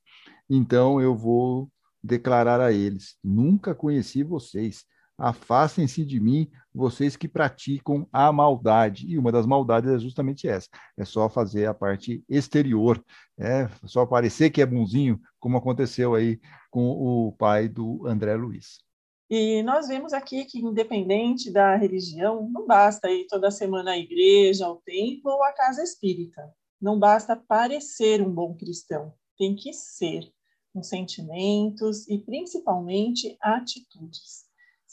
Então 0.49 1.01
eu 1.01 1.13
vou 1.13 1.69
declarar 2.01 2.61
a 2.61 2.71
eles: 2.71 3.17
Nunca 3.21 3.75
conheci 3.75 4.23
vocês. 4.23 4.85
Afastem-se 5.17 6.03
de 6.03 6.19
mim, 6.19 6.49
vocês 6.73 7.15
que 7.15 7.27
praticam 7.27 8.07
a 8.11 8.31
maldade. 8.31 9.07
E 9.07 9.17
uma 9.17 9.31
das 9.31 9.45
maldades 9.45 9.89
é 9.89 9.99
justamente 9.99 10.47
essa: 10.47 10.67
é 10.97 11.05
só 11.05 11.29
fazer 11.29 11.65
a 11.67 11.73
parte 11.73 12.23
exterior, 12.27 13.03
é 13.37 13.69
só 13.85 14.05
parecer 14.05 14.49
que 14.49 14.61
é 14.61 14.65
bonzinho, 14.65 15.19
como 15.39 15.57
aconteceu 15.57 16.15
aí 16.15 16.39
com 16.69 16.89
o 16.89 17.31
pai 17.33 17.69
do 17.69 18.05
André 18.05 18.35
Luiz. 18.35 18.83
E 19.29 19.63
nós 19.63 19.87
vemos 19.87 20.13
aqui 20.13 20.45
que, 20.45 20.59
independente 20.59 21.51
da 21.51 21.75
religião, 21.75 22.47
não 22.51 22.67
basta 22.67 23.09
ir 23.09 23.25
toda 23.27 23.49
semana 23.49 23.91
à 23.91 23.97
igreja, 23.97 24.67
ao 24.67 24.77
templo 24.77 25.31
ou 25.31 25.43
à 25.43 25.51
casa 25.51 25.81
espírita. 25.81 26.53
Não 26.79 26.99
basta 26.99 27.35
parecer 27.35 28.21
um 28.21 28.31
bom 28.31 28.55
cristão, 28.55 29.13
tem 29.37 29.55
que 29.55 29.73
ser, 29.73 30.31
com 30.71 30.83
sentimentos 30.83 32.07
e 32.07 32.19
principalmente 32.19 33.35
atitudes. 33.41 34.44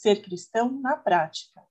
Ser 0.03 0.21
cristão 0.21 0.69
na 0.81 0.97
prática. 0.97 1.63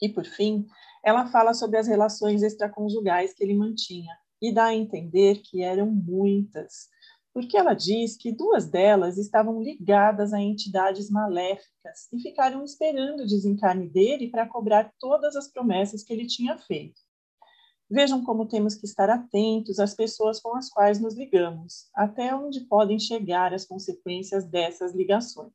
E, 0.00 0.08
por 0.08 0.24
fim, 0.24 0.66
ela 1.04 1.26
fala 1.26 1.52
sobre 1.52 1.76
as 1.76 1.86
relações 1.86 2.42
extraconjugais 2.42 3.34
que 3.34 3.44
ele 3.44 3.52
mantinha 3.52 4.16
e 4.40 4.50
dá 4.50 4.68
a 4.68 4.74
entender 4.74 5.42
que 5.42 5.62
eram 5.62 5.90
muitas 5.90 6.88
porque 7.34 7.56
ela 7.56 7.74
diz 7.74 8.16
que 8.16 8.32
duas 8.32 8.66
delas 8.66 9.18
estavam 9.18 9.62
ligadas 9.62 10.32
a 10.32 10.40
entidades 10.40 11.10
maléficas 11.10 12.08
e 12.12 12.18
ficaram 12.18 12.64
esperando 12.64 13.20
o 13.20 13.26
desencarne 13.26 13.88
dele 13.88 14.28
para 14.30 14.48
cobrar 14.48 14.92
todas 14.98 15.36
as 15.36 15.46
promessas 15.46 16.02
que 16.02 16.12
ele 16.12 16.26
tinha 16.26 16.56
feito. 16.56 17.00
Vejam 17.90 18.24
como 18.24 18.48
temos 18.48 18.74
que 18.74 18.86
estar 18.86 19.08
atentos 19.08 19.78
às 19.78 19.94
pessoas 19.94 20.40
com 20.40 20.56
as 20.56 20.68
quais 20.68 20.98
nos 20.98 21.14
ligamos, 21.14 21.88
até 21.94 22.34
onde 22.34 22.62
podem 22.62 22.98
chegar 22.98 23.54
as 23.54 23.64
consequências 23.64 24.44
dessas 24.44 24.94
ligações. 24.94 25.52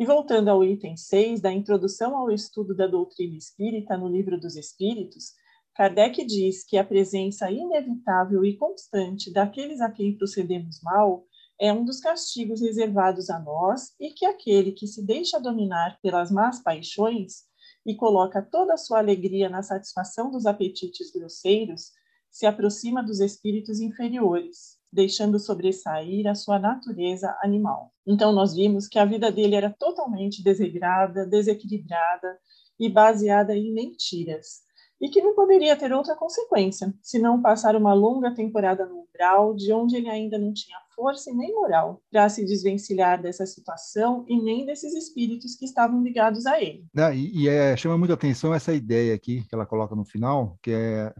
E 0.00 0.06
voltando 0.06 0.48
ao 0.48 0.64
item 0.64 0.96
6 0.96 1.40
da 1.40 1.52
introdução 1.52 2.16
ao 2.16 2.30
estudo 2.30 2.72
da 2.72 2.86
doutrina 2.86 3.36
espírita 3.36 3.96
no 3.96 4.06
Livro 4.06 4.38
dos 4.38 4.54
Espíritos, 4.54 5.32
Kardec 5.74 6.24
diz 6.24 6.64
que 6.64 6.78
a 6.78 6.84
presença 6.84 7.50
inevitável 7.50 8.44
e 8.44 8.56
constante 8.56 9.32
daqueles 9.32 9.80
a 9.80 9.90
quem 9.90 10.16
procedemos 10.16 10.80
mal 10.84 11.26
é 11.60 11.72
um 11.72 11.84
dos 11.84 11.98
castigos 11.98 12.60
reservados 12.60 13.28
a 13.28 13.40
nós 13.40 13.92
e 13.98 14.10
que 14.10 14.24
aquele 14.24 14.70
que 14.70 14.86
se 14.86 15.04
deixa 15.04 15.40
dominar 15.40 15.98
pelas 16.00 16.30
más 16.30 16.62
paixões 16.62 17.42
e 17.84 17.96
coloca 17.96 18.40
toda 18.40 18.74
a 18.74 18.78
sua 18.78 19.00
alegria 19.00 19.48
na 19.48 19.64
satisfação 19.64 20.30
dos 20.30 20.46
apetites 20.46 21.10
grosseiros 21.10 21.90
se 22.30 22.46
aproxima 22.46 23.02
dos 23.02 23.18
espíritos 23.18 23.80
inferiores, 23.80 24.77
deixando 24.92 25.38
sobressair 25.38 26.26
a 26.26 26.34
sua 26.34 26.58
natureza 26.58 27.36
animal. 27.42 27.92
Então 28.06 28.32
nós 28.32 28.54
vimos 28.54 28.88
que 28.88 28.98
a 28.98 29.04
vida 29.04 29.30
dele 29.30 29.54
era 29.54 29.74
totalmente 29.78 30.42
desregrada, 30.42 31.26
desequilibrada 31.26 32.38
e 32.78 32.88
baseada 32.88 33.54
em 33.54 33.72
mentiras 33.72 34.68
e 35.00 35.08
que 35.08 35.22
não 35.22 35.34
poderia 35.34 35.76
ter 35.76 35.92
outra 35.92 36.16
consequência, 36.16 36.92
senão 37.02 37.40
passar 37.40 37.76
uma 37.76 37.94
longa 37.94 38.34
temporada 38.34 38.84
no 38.84 39.02
umbral, 39.02 39.54
de 39.54 39.72
onde 39.72 39.96
ele 39.96 40.08
ainda 40.08 40.38
não 40.38 40.52
tinha 40.52 40.76
força 40.94 41.30
e 41.30 41.34
nem 41.34 41.54
moral 41.54 42.02
para 42.10 42.28
se 42.28 42.44
desvencilhar 42.44 43.22
dessa 43.22 43.46
situação 43.46 44.24
e 44.28 44.40
nem 44.40 44.66
desses 44.66 44.92
espíritos 44.94 45.54
que 45.54 45.64
estavam 45.64 46.02
ligados 46.02 46.46
a 46.46 46.60
ele. 46.60 46.84
e, 47.14 47.44
e 47.44 47.48
é, 47.48 47.76
chama 47.76 47.96
muita 47.96 48.14
atenção 48.14 48.52
essa 48.52 48.74
ideia 48.74 49.14
aqui 49.14 49.44
que 49.48 49.54
ela 49.54 49.66
coloca 49.66 49.94
no 49.94 50.04
final, 50.04 50.58
que 50.60 50.72
é 50.72 51.14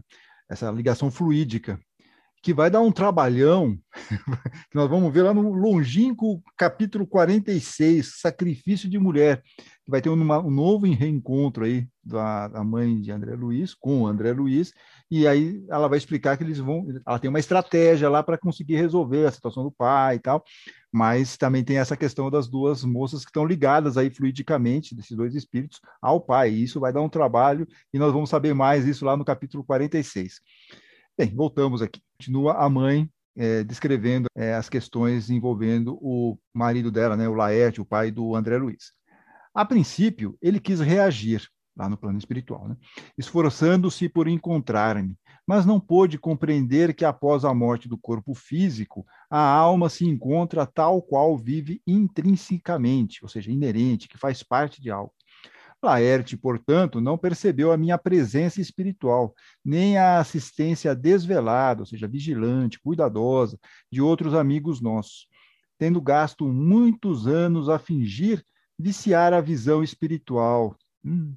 essa 0.49 0.69
ligação 0.71 1.09
fluídica, 1.09 1.79
que 2.41 2.53
vai 2.53 2.69
dar 2.69 2.81
um 2.81 2.91
trabalhão, 2.91 3.77
que 4.71 4.75
nós 4.75 4.89
vamos 4.89 5.13
ver 5.13 5.23
lá 5.23 5.33
no 5.33 5.51
longínquo 5.51 6.41
capítulo 6.57 7.05
46, 7.05 8.19
Sacrifício 8.19 8.89
de 8.89 8.97
Mulher, 8.97 9.41
que 9.83 9.91
vai 9.91 10.01
ter 10.01 10.09
um 10.09 10.15
novo 10.15 10.85
reencontro 10.85 11.65
aí 11.65 11.87
da, 12.03 12.47
da, 12.47 12.63
mãe 12.63 12.99
de 13.01 13.11
André 13.11 13.35
Luiz 13.35 13.73
com 13.73 14.07
André 14.07 14.31
Luiz, 14.31 14.71
e 15.11 15.27
aí 15.27 15.63
ela 15.69 15.87
vai 15.87 15.97
explicar 15.97 16.37
que 16.37 16.43
eles 16.43 16.59
vão, 16.59 16.87
ela 17.05 17.19
tem 17.19 17.29
uma 17.29 17.39
estratégia 17.39 18.09
lá 18.09 18.23
para 18.23 18.37
conseguir 18.37 18.75
resolver 18.75 19.25
a 19.25 19.31
situação 19.31 19.63
do 19.63 19.71
pai 19.71 20.15
e 20.15 20.19
tal, 20.19 20.43
mas 20.91 21.35
também 21.35 21.63
tem 21.63 21.77
essa 21.77 21.97
questão 21.97 22.31
das 22.31 22.47
duas 22.47 22.83
moças 22.85 23.23
que 23.23 23.29
estão 23.29 23.45
ligadas 23.45 23.97
aí 23.97 24.09
fluidicamente, 24.09 24.95
desses 24.95 25.15
dois 25.15 25.35
espíritos, 25.35 25.81
ao 26.01 26.21
pai, 26.21 26.51
e 26.51 26.63
isso 26.63 26.79
vai 26.79 26.93
dar 26.93 27.01
um 27.01 27.09
trabalho, 27.09 27.67
e 27.93 27.99
nós 27.99 28.13
vamos 28.13 28.29
saber 28.29 28.53
mais 28.53 28.85
isso 28.85 29.03
lá 29.03 29.17
no 29.17 29.25
capítulo 29.25 29.63
46. 29.63 30.39
Bem, 31.19 31.35
voltamos 31.35 31.81
aqui. 31.81 32.01
Continua 32.17 32.53
a 32.53 32.69
mãe 32.69 33.11
é, 33.35 33.61
descrevendo 33.61 34.27
é, 34.33 34.53
as 34.53 34.69
questões 34.69 35.29
envolvendo 35.29 35.99
o 36.01 36.39
marido 36.53 36.89
dela, 36.89 37.17
né, 37.17 37.27
o 37.27 37.33
Laerte, 37.33 37.81
o 37.81 37.85
pai 37.85 38.09
do 38.09 38.33
André 38.35 38.57
Luiz. 38.57 38.93
A 39.53 39.65
princípio, 39.65 40.37
ele 40.41 40.61
quis 40.61 40.79
reagir 40.79 41.45
lá 41.75 41.89
no 41.89 41.97
plano 41.97 42.17
espiritual, 42.17 42.69
né, 42.69 42.77
esforçando-se 43.17 44.07
por 44.07 44.29
encontrar-me, 44.29 45.13
mas 45.45 45.65
não 45.65 45.77
pôde 45.77 46.17
compreender 46.17 46.93
que 46.93 47.03
após 47.03 47.43
a 47.43 47.53
morte 47.53 47.89
do 47.89 47.97
corpo 47.97 48.33
físico, 48.33 49.05
a 49.29 49.41
alma 49.41 49.89
se 49.89 50.05
encontra 50.05 50.65
tal 50.65 51.01
qual 51.01 51.37
vive 51.37 51.81
intrinsecamente, 51.85 53.19
ou 53.23 53.27
seja, 53.27 53.51
inerente, 53.51 54.07
que 54.07 54.17
faz 54.17 54.41
parte 54.41 54.81
de 54.81 54.89
algo. 54.89 55.11
Laerte, 55.81 56.35
portanto, 56.35 56.99
não 56.99 57.17
percebeu 57.17 57.71
a 57.71 57.77
minha 57.77 57.97
presença 57.97 58.59
espiritual, 58.59 59.33
nem 59.63 59.97
a 59.97 60.19
assistência 60.19 60.93
desvelada, 60.93 61.81
ou 61.81 61.85
seja, 61.85 62.07
vigilante, 62.07 62.79
cuidadosa, 62.79 63.57
de 63.91 64.01
outros 64.01 64.33
amigos 64.33 64.81
nossos, 64.81 65.27
tendo 65.77 66.01
gasto 66.01 66.45
muitos 66.47 67.27
anos 67.27 67.69
a 67.69 67.79
fingir 67.79 68.43
viciar 68.79 69.33
a 69.33 69.41
visão 69.41 69.83
espiritual, 69.83 70.73
hum, 71.03 71.35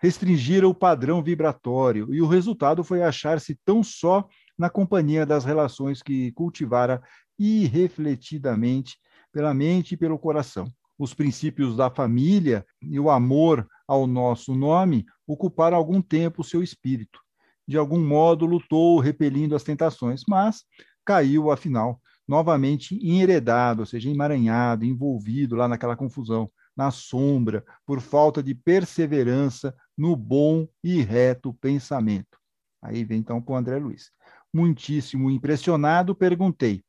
restringir 0.00 0.64
o 0.64 0.74
padrão 0.74 1.22
vibratório, 1.22 2.12
e 2.12 2.20
o 2.20 2.26
resultado 2.26 2.82
foi 2.82 3.00
achar-se 3.00 3.56
tão 3.64 3.80
só 3.80 4.26
na 4.58 4.68
companhia 4.68 5.24
das 5.24 5.44
relações 5.44 6.02
que 6.02 6.32
cultivara 6.32 7.00
irrefletidamente 7.38 8.98
pela 9.32 9.54
mente 9.54 9.94
e 9.94 9.96
pelo 9.96 10.18
coração. 10.18 10.66
Os 11.00 11.14
princípios 11.14 11.74
da 11.74 11.88
família 11.88 12.62
e 12.82 13.00
o 13.00 13.08
amor 13.08 13.66
ao 13.88 14.06
nosso 14.06 14.54
nome 14.54 15.06
ocuparam 15.26 15.74
algum 15.74 16.02
tempo 16.02 16.42
o 16.42 16.44
seu 16.44 16.62
espírito. 16.62 17.18
De 17.66 17.78
algum 17.78 18.06
modo 18.06 18.44
lutou 18.44 19.00
repelindo 19.00 19.56
as 19.56 19.62
tentações, 19.62 20.24
mas 20.28 20.62
caiu, 21.02 21.50
afinal, 21.50 21.98
novamente 22.28 22.94
enheredado, 22.96 23.80
ou 23.80 23.86
seja, 23.86 24.10
emaranhado, 24.10 24.84
envolvido 24.84 25.56
lá 25.56 25.66
naquela 25.66 25.96
confusão, 25.96 26.52
na 26.76 26.90
sombra, 26.90 27.64
por 27.86 28.02
falta 28.02 28.42
de 28.42 28.54
perseverança 28.54 29.74
no 29.96 30.14
bom 30.14 30.68
e 30.84 31.00
reto 31.00 31.54
pensamento. 31.54 32.38
Aí 32.82 33.04
vem 33.04 33.20
então 33.20 33.40
com 33.40 33.54
o 33.54 33.56
André 33.56 33.78
Luiz. 33.78 34.10
Muitíssimo 34.52 35.30
impressionado, 35.30 36.14
perguntei: 36.14 36.84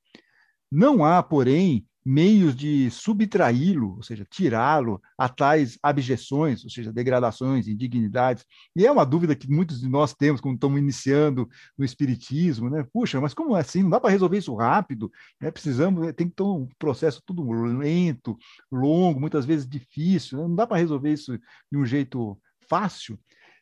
Não 0.69 1.05
há, 1.05 1.23
porém, 1.23 1.87
meios 2.03 2.55
de 2.55 2.89
subtraí-lo, 2.89 3.97
ou 3.97 4.03
seja, 4.03 4.25
tirá-lo 4.29 5.01
a 5.17 5.29
tais 5.29 5.77
abjeções, 5.83 6.63
ou 6.63 6.69
seja, 6.69 6.91
degradações, 6.91 7.67
indignidades. 7.67 8.45
E 8.75 8.85
é 8.85 8.91
uma 8.91 9.05
dúvida 9.05 9.35
que 9.35 9.49
muitos 9.49 9.79
de 9.79 9.87
nós 9.87 10.13
temos 10.13 10.41
quando 10.41 10.55
estamos 10.55 10.79
iniciando 10.79 11.47
no 11.77 11.85
espiritismo, 11.85 12.69
né? 12.69 12.85
Puxa, 12.91 13.21
mas 13.21 13.33
como 13.33 13.55
é 13.55 13.61
assim? 13.61 13.83
Não 13.83 13.89
dá 13.91 13.99
para 13.99 14.09
resolver 14.09 14.37
isso 14.37 14.55
rápido? 14.55 15.11
Né? 15.39 15.51
Precisamos, 15.51 16.11
tem 16.13 16.27
que 16.27 16.35
ter 16.35 16.43
um 16.43 16.67
processo 16.79 17.21
tudo 17.25 17.49
lento, 17.51 18.37
longo, 18.71 19.19
muitas 19.19 19.45
vezes 19.45 19.67
difícil. 19.67 20.37
Né? 20.37 20.47
Não 20.47 20.55
dá 20.55 20.65
para 20.65 20.77
resolver 20.77 21.11
isso 21.11 21.37
de 21.71 21.77
um 21.77 21.85
jeito 21.85 22.37
fácil. 22.67 23.19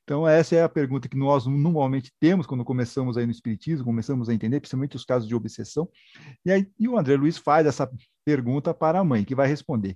Então, 0.10 0.28
essa 0.28 0.56
é 0.56 0.64
a 0.64 0.68
pergunta 0.68 1.08
que 1.08 1.16
nós 1.16 1.46
normalmente 1.46 2.12
temos 2.20 2.48
quando 2.48 2.66
começamos 2.66 3.16
aí 3.16 3.28
no 3.28 3.32
Espiritismo, 3.32 3.86
começamos 3.86 4.28
a 4.28 4.34
entender, 4.34 4.60
principalmente 4.60 4.96
os 4.96 5.06
casos 5.06 5.28
de 5.28 5.36
obsessão. 5.36 5.88
E, 6.44 6.52
aí, 6.52 6.68
e 6.80 6.88
o 6.88 6.98
André 6.98 7.16
Luiz 7.16 7.38
faz 7.38 7.68
essa 7.68 7.88
pergunta 8.26 8.74
para 8.74 8.98
a 8.98 9.04
mãe, 9.04 9.24
que 9.24 9.36
vai 9.36 9.48
responder: 9.48 9.96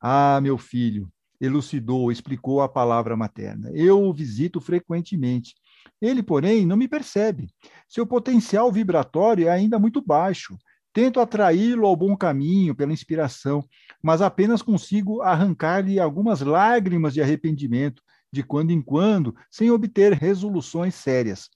Ah, 0.00 0.38
meu 0.40 0.56
filho, 0.58 1.10
elucidou, 1.40 2.12
explicou 2.12 2.60
a 2.60 2.68
palavra 2.68 3.16
materna. 3.16 3.68
Eu 3.74 4.00
o 4.00 4.14
visito 4.14 4.60
frequentemente. 4.60 5.56
Ele, 6.00 6.22
porém, 6.22 6.64
não 6.64 6.76
me 6.76 6.86
percebe. 6.86 7.48
Seu 7.88 8.06
potencial 8.06 8.70
vibratório 8.70 9.48
é 9.48 9.50
ainda 9.50 9.76
muito 9.76 10.00
baixo. 10.00 10.56
Tento 10.92 11.18
atraí-lo 11.18 11.84
ao 11.84 11.96
bom 11.96 12.16
caminho 12.16 12.76
pela 12.76 12.92
inspiração, 12.92 13.64
mas 14.00 14.22
apenas 14.22 14.62
consigo 14.62 15.20
arrancar-lhe 15.20 15.98
algumas 15.98 16.42
lágrimas 16.42 17.12
de 17.12 17.20
arrependimento 17.20 18.00
de 18.32 18.42
quando 18.42 18.70
em 18.70 18.82
quando, 18.82 19.34
sem 19.50 19.70
obter 19.70 20.12
resoluções 20.12 20.94
sérias. 20.94 21.48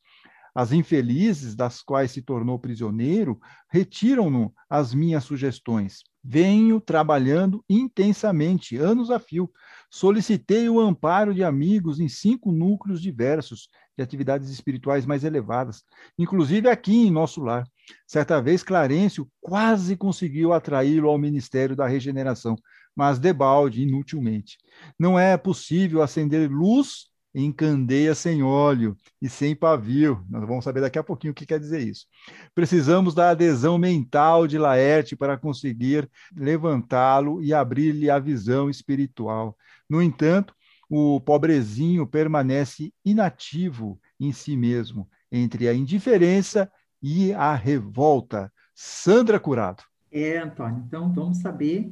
As 0.55 0.71
infelizes 0.71 1.55
das 1.55 1.83
quais 1.83 2.11
se 2.11 2.21
tornou 2.21 2.59
prisioneiro 2.59 3.41
retiram-no 3.71 4.53
as 4.69 4.93
minhas 4.93 5.25
sugestões. 5.25 6.03
Venho 6.23 6.79
trabalhando 6.79 7.65
intensamente, 7.69 8.77
anos 8.77 9.11
a 9.11 9.19
fio. 9.19 9.51
Solicitei 9.91 10.69
o 10.69 10.79
amparo 10.79 11.35
de 11.35 11.43
amigos 11.43 12.01
em 12.01 12.09
cinco 12.09 12.53
núcleos 12.53 13.01
diversos 13.01 13.69
de 13.97 14.03
atividades 14.03 14.51
espirituais 14.51 15.05
mais 15.07 15.25
elevadas, 15.25 15.83
inclusive 16.19 16.69
aqui 16.69 17.07
em 17.07 17.11
nosso 17.11 17.43
lar. 17.43 17.67
Certa 18.07 18.41
vez, 18.41 18.63
Clarencio 18.63 19.29
quase 19.41 19.97
conseguiu 19.97 20.53
atraí-lo 20.53 21.09
ao 21.09 21.19
Ministério 21.19 21.75
da 21.75 21.87
Regeneração, 21.87 22.57
mas 22.95 23.19
debalde, 23.19 23.83
inutilmente. 23.83 24.59
Não 24.99 25.19
é 25.19 25.37
possível 25.37 26.03
acender 26.03 26.51
luz 26.51 27.11
em 27.35 27.51
candeia 27.51 28.15
sem 28.15 28.43
óleo 28.43 28.97
e 29.21 29.29
sem 29.29 29.57
pavio. 29.57 30.25
Nós 30.29 30.47
vamos 30.47 30.65
saber 30.65 30.81
daqui 30.81 30.99
a 30.99 31.03
pouquinho 31.03 31.33
o 31.33 31.35
que 31.35 31.47
quer 31.47 31.59
dizer 31.59 31.81
isso. 31.81 32.07
Precisamos 32.55 33.15
da 33.15 33.31
adesão 33.31 33.79
mental 33.79 34.47
de 34.47 34.59
Laerte 34.59 35.17
para 35.17 35.39
conseguir 35.39 36.11
levantá-lo 36.35 37.43
e 37.43 37.55
abrir-lhe 37.55 38.11
a 38.11 38.19
visão 38.19 38.69
espiritual. 38.69 39.57
No 39.89 40.03
entanto, 40.03 40.55
o 40.89 41.21
pobrezinho 41.21 42.07
permanece 42.07 42.93
inativo 43.03 43.99
em 44.21 44.31
si 44.31 44.57
mesmo, 44.57 45.09
entre 45.31 45.67
a 45.67 45.75
indiferença 45.75 46.71
e 47.03 47.33
a 47.33 47.55
revolta. 47.55 48.53
Sandra 48.75 49.41
Curado. 49.41 49.83
É, 50.11 50.39
Antônio, 50.39 50.85
então 50.87 51.11
vamos 51.11 51.39
saber 51.39 51.91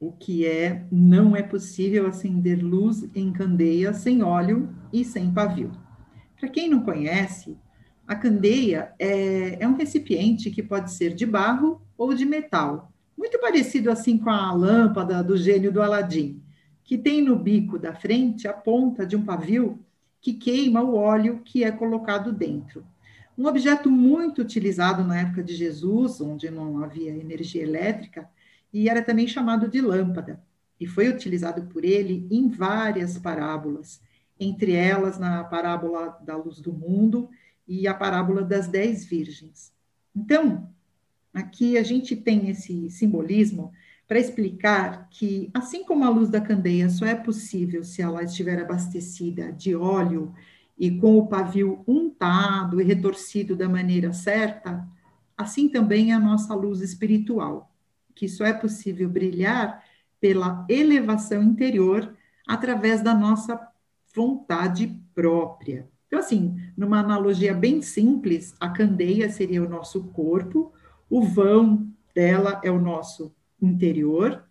o 0.00 0.12
que 0.12 0.46
é 0.46 0.86
não 0.92 1.34
é 1.34 1.42
possível 1.42 2.06
acender 2.06 2.62
luz 2.62 3.08
em 3.14 3.32
candeia 3.32 3.92
sem 3.92 4.22
óleo 4.22 4.68
e 4.92 5.04
sem 5.04 5.32
pavio. 5.32 5.72
Para 6.38 6.48
quem 6.48 6.70
não 6.70 6.82
conhece, 6.82 7.56
a 8.06 8.14
candeia 8.14 8.92
é, 8.98 9.62
é, 9.62 9.68
um 9.68 9.76
recipiente 9.76 10.50
que 10.50 10.62
pode 10.62 10.92
ser 10.92 11.14
de 11.14 11.26
barro 11.26 11.82
ou 11.96 12.14
de 12.14 12.24
metal, 12.24 12.92
muito 13.16 13.40
parecido 13.40 13.90
assim 13.90 14.16
com 14.16 14.30
a 14.30 14.52
lâmpada 14.52 15.22
do 15.22 15.36
gênio 15.36 15.72
do 15.72 15.82
Aladim, 15.82 16.40
que 16.84 16.96
tem 16.96 17.20
no 17.20 17.36
bico 17.36 17.78
da 17.78 17.92
frente 17.92 18.46
a 18.46 18.52
ponta 18.52 19.04
de 19.04 19.16
um 19.16 19.24
pavio 19.24 19.84
que 20.20 20.32
queima 20.32 20.80
o 20.80 20.94
óleo 20.94 21.42
que 21.44 21.64
é 21.64 21.72
colocado 21.72 22.32
dentro. 22.32 22.84
Um 23.36 23.46
objeto 23.46 23.90
muito 23.90 24.42
utilizado 24.42 25.04
na 25.04 25.20
época 25.20 25.42
de 25.42 25.54
Jesus, 25.54 26.20
onde 26.20 26.50
não 26.50 26.82
havia 26.82 27.10
energia 27.10 27.62
elétrica, 27.62 28.28
e 28.72 28.88
era 28.88 29.02
também 29.02 29.26
chamado 29.26 29.68
de 29.68 29.80
lâmpada, 29.80 30.42
e 30.80 30.86
foi 30.86 31.08
utilizado 31.08 31.62
por 31.62 31.84
ele 31.84 32.26
em 32.30 32.48
várias 32.48 33.18
parábolas, 33.18 34.00
entre 34.38 34.72
elas 34.72 35.18
na 35.18 35.42
parábola 35.44 36.18
da 36.24 36.36
luz 36.36 36.60
do 36.60 36.72
mundo 36.72 37.28
e 37.66 37.88
a 37.88 37.94
parábola 37.94 38.42
das 38.42 38.68
dez 38.68 39.04
virgens. 39.04 39.72
Então, 40.14 40.68
aqui 41.34 41.76
a 41.76 41.82
gente 41.82 42.14
tem 42.14 42.48
esse 42.48 42.90
simbolismo 42.90 43.72
para 44.06 44.18
explicar 44.18 45.08
que, 45.10 45.50
assim 45.52 45.84
como 45.84 46.04
a 46.04 46.08
luz 46.08 46.30
da 46.30 46.40
candeia 46.40 46.88
só 46.88 47.04
é 47.04 47.14
possível 47.14 47.84
se 47.84 48.00
ela 48.00 48.22
estiver 48.22 48.58
abastecida 48.60 49.52
de 49.52 49.74
óleo 49.74 50.32
e 50.78 50.90
com 50.90 51.18
o 51.18 51.26
pavio 51.26 51.82
untado 51.86 52.80
e 52.80 52.84
retorcido 52.84 53.56
da 53.56 53.68
maneira 53.68 54.12
certa, 54.12 54.86
assim 55.36 55.68
também 55.68 56.12
é 56.12 56.14
a 56.14 56.20
nossa 56.20 56.54
luz 56.54 56.80
espiritual 56.80 57.67
que 58.18 58.28
só 58.28 58.44
é 58.44 58.52
possível 58.52 59.08
brilhar 59.08 59.80
pela 60.20 60.66
elevação 60.68 61.40
interior 61.40 62.12
através 62.48 63.00
da 63.00 63.14
nossa 63.14 63.60
vontade 64.12 65.00
própria. 65.14 65.88
Então, 66.08 66.18
assim, 66.18 66.56
numa 66.76 66.98
analogia 66.98 67.54
bem 67.54 67.80
simples, 67.80 68.56
a 68.58 68.70
candeia 68.70 69.30
seria 69.30 69.62
o 69.62 69.68
nosso 69.68 70.08
corpo, 70.08 70.72
o 71.08 71.22
vão 71.22 71.88
dela 72.12 72.60
é 72.64 72.70
o 72.72 72.80
nosso 72.80 73.32
interior, 73.62 74.42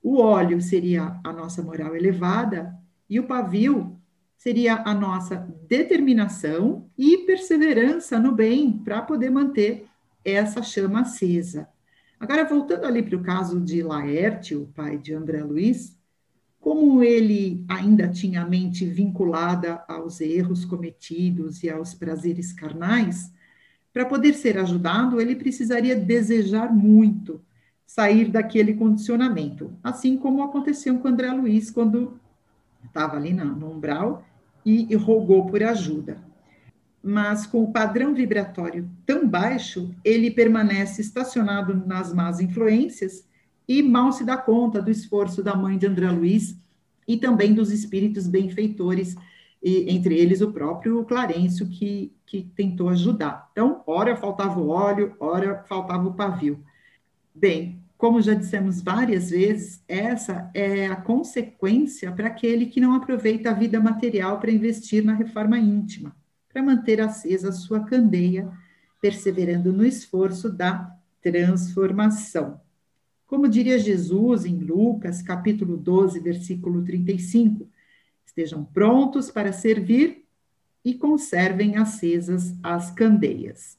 o 0.00 0.20
óleo 0.20 0.60
seria 0.60 1.18
a 1.24 1.32
nossa 1.32 1.60
moral 1.64 1.96
elevada 1.96 2.78
e 3.10 3.18
o 3.18 3.26
pavio 3.26 3.98
seria 4.36 4.84
a 4.84 4.94
nossa 4.94 5.48
determinação 5.66 6.88
e 6.96 7.18
perseverança 7.26 8.20
no 8.20 8.30
bem 8.30 8.70
para 8.70 9.02
poder 9.02 9.30
manter 9.30 9.88
essa 10.24 10.62
chama 10.62 11.00
acesa. 11.00 11.68
Agora, 12.18 12.44
voltando 12.44 12.86
ali 12.86 13.02
para 13.02 13.16
o 13.16 13.22
caso 13.22 13.60
de 13.60 13.82
Laerte, 13.82 14.54
o 14.54 14.66
pai 14.66 14.96
de 14.96 15.12
André 15.12 15.42
Luiz, 15.42 15.96
como 16.58 17.02
ele 17.02 17.64
ainda 17.68 18.08
tinha 18.08 18.42
a 18.42 18.48
mente 18.48 18.86
vinculada 18.86 19.84
aos 19.86 20.20
erros 20.20 20.64
cometidos 20.64 21.62
e 21.62 21.70
aos 21.70 21.94
prazeres 21.94 22.52
carnais, 22.52 23.30
para 23.92 24.06
poder 24.06 24.34
ser 24.34 24.58
ajudado, 24.58 25.20
ele 25.20 25.36
precisaria 25.36 25.94
desejar 25.94 26.74
muito 26.74 27.40
sair 27.86 28.30
daquele 28.30 28.74
condicionamento, 28.74 29.72
assim 29.82 30.16
como 30.16 30.42
aconteceu 30.42 30.98
com 30.98 31.08
André 31.08 31.30
Luiz 31.30 31.70
quando 31.70 32.18
estava 32.84 33.16
ali 33.16 33.32
no 33.32 33.70
umbral 33.70 34.24
e, 34.64 34.92
e 34.92 34.96
rogou 34.96 35.46
por 35.46 35.62
ajuda 35.62 36.25
mas 37.06 37.46
com 37.46 37.62
o 37.62 37.72
padrão 37.72 38.12
vibratório 38.12 38.90
tão 39.06 39.28
baixo, 39.28 39.94
ele 40.04 40.28
permanece 40.28 41.00
estacionado 41.00 41.72
nas 41.86 42.12
más 42.12 42.40
influências 42.40 43.24
e 43.68 43.80
mal 43.80 44.10
se 44.10 44.24
dá 44.24 44.36
conta 44.36 44.82
do 44.82 44.90
esforço 44.90 45.40
da 45.40 45.54
mãe 45.54 45.78
de 45.78 45.86
André 45.86 46.10
Luiz 46.10 46.58
e 47.06 47.16
também 47.16 47.54
dos 47.54 47.70
espíritos 47.70 48.26
benfeitores, 48.26 49.14
e, 49.62 49.88
entre 49.88 50.18
eles 50.18 50.40
o 50.40 50.50
próprio 50.50 51.04
Clarencio, 51.04 51.68
que, 51.68 52.12
que 52.26 52.42
tentou 52.56 52.88
ajudar. 52.88 53.50
Então, 53.52 53.84
ora 53.86 54.16
faltava 54.16 54.58
o 54.58 54.68
óleo, 54.68 55.14
ora 55.20 55.62
faltava 55.68 56.08
o 56.08 56.14
pavio. 56.14 56.58
Bem, 57.32 57.80
como 57.96 58.20
já 58.20 58.34
dissemos 58.34 58.82
várias 58.82 59.30
vezes, 59.30 59.80
essa 59.86 60.50
é 60.52 60.88
a 60.88 60.96
consequência 60.96 62.10
para 62.10 62.26
aquele 62.26 62.66
que 62.66 62.80
não 62.80 62.94
aproveita 62.94 63.50
a 63.50 63.54
vida 63.54 63.78
material 63.78 64.40
para 64.40 64.50
investir 64.50 65.04
na 65.04 65.14
reforma 65.14 65.56
íntima 65.56 66.12
para 66.56 66.62
manter 66.62 67.02
acesa 67.02 67.50
a 67.50 67.52
sua 67.52 67.84
candeia, 67.84 68.50
perseverando 68.98 69.74
no 69.74 69.84
esforço 69.84 70.50
da 70.50 70.90
transformação. 71.20 72.58
Como 73.26 73.46
diria 73.46 73.78
Jesus 73.78 74.46
em 74.46 74.56
Lucas, 74.56 75.20
capítulo 75.20 75.76
12, 75.76 76.18
versículo 76.18 76.82
35, 76.82 77.68
estejam 78.24 78.64
prontos 78.64 79.30
para 79.30 79.52
servir 79.52 80.24
e 80.82 80.94
conservem 80.94 81.76
acesas 81.76 82.54
as 82.62 82.90
candeias. 82.90 83.76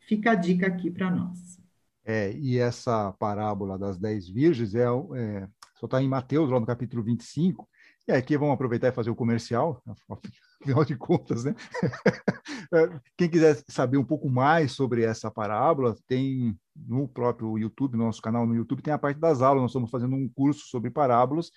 Fica 0.00 0.30
a 0.30 0.34
dica 0.34 0.66
aqui 0.68 0.90
para 0.90 1.10
nós. 1.10 1.60
É, 2.02 2.32
e 2.32 2.56
essa 2.56 3.12
parábola 3.18 3.78
das 3.78 3.98
dez 3.98 4.26
virgens 4.26 4.74
é, 4.74 4.86
é 5.16 5.48
só 5.74 5.84
está 5.84 6.02
em 6.02 6.08
Mateus, 6.08 6.48
lá 6.48 6.58
no 6.58 6.64
capítulo 6.64 7.02
25, 7.02 7.68
e 8.08 8.12
aqui 8.12 8.36
vamos 8.36 8.54
aproveitar 8.54 8.88
e 8.88 8.92
fazer 8.92 9.10
o 9.10 9.16
comercial, 9.16 9.82
afinal 10.62 10.84
de 10.84 10.96
contas, 10.96 11.44
né? 11.44 11.54
É, 12.72 13.00
quem 13.16 13.30
quiser 13.30 13.62
saber 13.68 13.96
um 13.96 14.04
pouco 14.04 14.28
mais 14.28 14.72
sobre 14.72 15.04
essa 15.04 15.30
parábola, 15.30 15.94
tem 16.08 16.58
no 16.74 17.06
próprio 17.06 17.56
YouTube, 17.56 17.96
no 17.96 18.06
nosso 18.06 18.20
canal 18.20 18.44
no 18.44 18.56
YouTube, 18.56 18.82
tem 18.82 18.92
a 18.92 18.98
parte 18.98 19.20
das 19.20 19.40
aulas. 19.40 19.62
Nós 19.62 19.70
estamos 19.70 19.88
fazendo 19.88 20.16
um 20.16 20.28
curso 20.28 20.66
sobre 20.66 20.90
parábolas, 20.90 21.52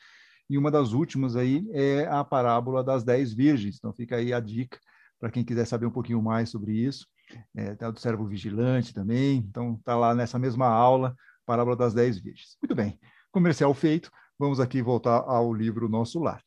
e 0.47 0.55
uma 0.55 0.69
das 0.69 0.93
últimas 0.93 1.35
aí 1.35 1.67
é 1.71 2.05
a 2.07 2.23
parábola 2.23 2.83
das 2.83 3.03
dez 3.03 3.33
virgens. 3.33 3.77
Então 3.77 3.93
fica 3.93 4.17
aí 4.17 4.33
a 4.33 4.39
dica 4.39 4.79
para 5.19 5.29
quem 5.29 5.43
quiser 5.43 5.65
saber 5.65 5.85
um 5.85 5.91
pouquinho 5.91 6.21
mais 6.21 6.49
sobre 6.49 6.73
isso. 6.73 7.07
É, 7.55 7.75
tem 7.75 7.91
do 7.91 7.99
servo 7.99 8.25
vigilante 8.25 8.93
também. 8.93 9.37
Então 9.37 9.75
está 9.75 9.95
lá 9.95 10.15
nessa 10.15 10.39
mesma 10.39 10.67
aula, 10.67 11.15
parábola 11.45 11.75
das 11.75 11.93
dez 11.93 12.19
virgens. 12.19 12.57
Muito 12.61 12.75
bem, 12.75 12.99
comercial 13.31 13.73
feito. 13.73 14.11
Vamos 14.39 14.61
aqui 14.61 14.81
voltar 14.81 15.17
ao 15.27 15.53
livro 15.53 15.89
Nosso 15.89 16.17
Lar. 16.17 16.41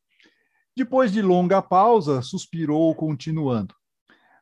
Depois 0.75 1.13
de 1.13 1.21
longa 1.21 1.61
pausa, 1.61 2.23
suspirou, 2.23 2.95
continuando. 2.95 3.75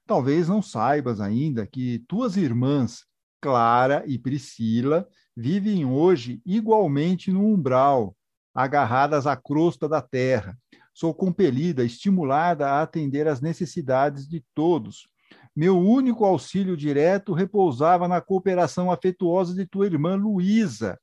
Talvez 0.07 0.49
não 0.49 0.63
saibas 0.63 1.21
ainda 1.21 1.67
que 1.67 2.05
tuas 2.07 2.37
irmãs, 2.37 3.05
Clara 3.41 4.05
e 4.07 4.17
Priscila, 4.17 5.05
vivem 5.37 5.85
hoje 5.85 6.41
igualmente 6.47 7.33
no 7.33 7.45
umbral, 7.45 8.17
agarradas 8.55 9.27
à 9.27 9.35
crosta 9.35 9.89
da 9.89 10.01
terra. 10.01 10.57
Sou 10.95 11.13
compelida, 11.13 11.83
estimulada 11.83 12.71
a 12.71 12.83
atender 12.83 13.27
às 13.27 13.41
necessidades 13.41 14.29
de 14.29 14.45
todos. 14.55 15.09
Meu 15.57 15.77
único 15.77 16.25
auxílio 16.25 16.77
direto 16.77 17.33
repousava 17.33 18.07
na 18.07 18.21
cooperação 18.21 18.93
afetuosa 18.93 19.53
de 19.57 19.67
tua 19.67 19.87
irmã 19.87 20.15
Luísa, 20.15 21.01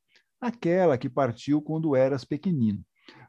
aquela 0.48 0.98
que 0.98 1.10
partiu 1.10 1.62
quando 1.62 1.96
eras 1.96 2.24
pequenino. 2.24 2.84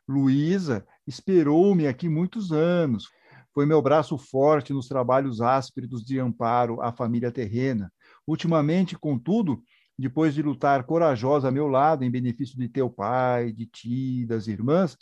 Luísa 0.07 0.87
esperou-me 1.07 1.87
aqui 1.87 2.09
muitos 2.09 2.53
anos. 2.53 3.09
Foi 3.53 3.67
meu 3.67 3.83
braço 3.83 4.17
forte 4.17 4.73
nos 4.73 4.89
trabalhos 4.89 5.41
ásperos 5.41 6.05
de 6.05 6.19
amparo 6.19 6.81
à 6.81 6.93
família 6.93 7.31
terrena. 7.31 7.93
Ultimamente, 8.27 8.97
contudo, 8.97 9.63
depois 9.99 10.35
de 10.35 10.43
lutar 10.43 10.85
corajosa 10.85 11.49
a 11.49 11.51
meu 11.51 11.67
lado 11.67 12.05
em 12.05 12.11
benefício 12.11 12.57
de 12.57 12.69
teu 12.69 12.89
pai, 12.89 13.53
de 13.53 13.67
ti, 13.67 14.25
das 14.27 14.47
irmãs, 14.47 14.97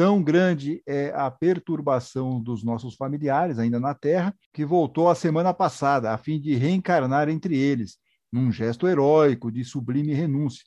Tão 0.00 0.22
grande 0.22 0.82
é 0.86 1.12
a 1.14 1.30
perturbação 1.30 2.40
dos 2.40 2.64
nossos 2.64 2.94
familiares, 2.94 3.58
ainda 3.58 3.78
na 3.78 3.94
Terra, 3.94 4.34
que 4.50 4.64
voltou 4.64 5.10
a 5.10 5.14
semana 5.14 5.52
passada, 5.52 6.14
a 6.14 6.16
fim 6.16 6.40
de 6.40 6.54
reencarnar 6.54 7.28
entre 7.28 7.54
eles, 7.54 7.98
num 8.32 8.50
gesto 8.50 8.88
heróico 8.88 9.52
de 9.52 9.62
sublime 9.62 10.14
renúncia. 10.14 10.64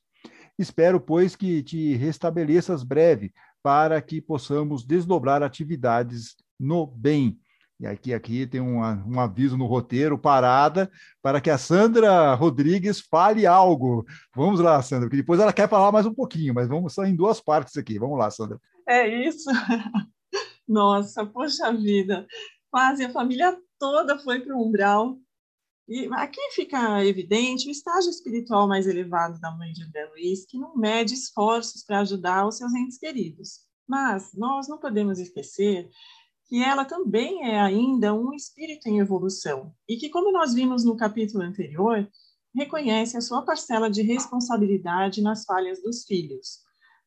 Espero, 0.57 0.99
pois, 0.99 1.35
que 1.35 1.63
te 1.63 1.95
restabeleças 1.95 2.83
breve, 2.83 3.33
para 3.61 4.01
que 4.01 4.21
possamos 4.21 4.85
desdobrar 4.85 5.41
atividades 5.41 6.35
no 6.59 6.85
bem. 6.85 7.39
E 7.79 7.87
aqui, 7.87 8.13
aqui 8.13 8.47
tem 8.47 8.61
um, 8.61 8.79
um 8.79 9.19
aviso 9.19 9.57
no 9.57 9.65
roteiro, 9.65 10.17
parada, 10.17 10.89
para 11.21 11.41
que 11.41 11.49
a 11.49 11.57
Sandra 11.57 12.33
Rodrigues 12.33 13.01
fale 13.01 13.45
algo. 13.45 14.05
Vamos 14.35 14.59
lá, 14.59 14.81
Sandra, 14.81 15.07
porque 15.07 15.17
depois 15.17 15.39
ela 15.39 15.51
quer 15.51 15.67
falar 15.67 15.91
mais 15.91 16.05
um 16.05 16.13
pouquinho, 16.13 16.53
mas 16.53 16.67
vamos 16.67 16.97
em 16.99 17.15
duas 17.15 17.41
partes 17.41 17.75
aqui. 17.75 17.97
Vamos 17.99 18.17
lá, 18.17 18.29
Sandra. 18.29 18.59
É 18.87 19.07
isso. 19.07 19.49
Nossa, 20.67 21.25
poxa 21.25 21.73
vida. 21.73 22.25
Quase 22.71 23.03
a 23.03 23.11
família 23.11 23.57
toda 23.79 24.17
foi 24.17 24.39
para 24.39 24.55
o 24.55 24.65
umbral. 24.65 25.17
E 25.87 26.07
aqui 26.13 26.41
fica 26.51 27.05
evidente 27.05 27.67
o 27.67 27.71
estágio 27.71 28.09
espiritual 28.09 28.67
mais 28.67 28.87
elevado 28.87 29.39
da 29.39 29.51
mãe 29.51 29.73
de 29.73 29.83
André 29.83 30.05
Luiz, 30.05 30.45
que 30.45 30.57
não 30.57 30.75
mede 30.77 31.13
esforços 31.13 31.83
para 31.83 31.99
ajudar 31.99 32.47
os 32.47 32.57
seus 32.57 32.73
entes 32.73 32.97
queridos. 32.97 33.59
Mas 33.87 34.33
nós 34.33 34.67
não 34.67 34.79
podemos 34.79 35.19
esquecer 35.19 35.89
que 36.45 36.63
ela 36.63 36.85
também 36.85 37.49
é 37.49 37.59
ainda 37.59 38.13
um 38.13 38.33
espírito 38.33 38.87
em 38.87 38.99
evolução 38.99 39.73
e 39.87 39.97
que, 39.97 40.09
como 40.09 40.31
nós 40.31 40.53
vimos 40.53 40.85
no 40.85 40.95
capítulo 40.95 41.43
anterior, 41.43 42.09
reconhece 42.55 43.17
a 43.17 43.21
sua 43.21 43.41
parcela 43.41 43.89
de 43.89 44.01
responsabilidade 44.01 45.21
nas 45.21 45.43
falhas 45.43 45.81
dos 45.81 46.05
filhos. 46.05 46.59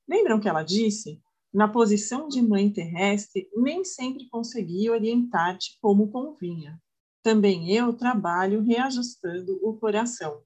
Lembram 0.06 0.38
que 0.38 0.48
ela 0.48 0.62
disse? 0.62 1.22
Na 1.52 1.66
posição 1.66 2.28
de 2.28 2.42
mãe 2.42 2.70
terrestre, 2.70 3.48
nem 3.54 3.84
sempre 3.84 4.28
consegui 4.28 4.90
orientar-te 4.90 5.78
como 5.80 6.10
convinha. 6.10 6.78
Também 7.26 7.72
eu 7.72 7.92
trabalho 7.92 8.62
reajustando 8.62 9.58
o 9.60 9.76
coração. 9.76 10.42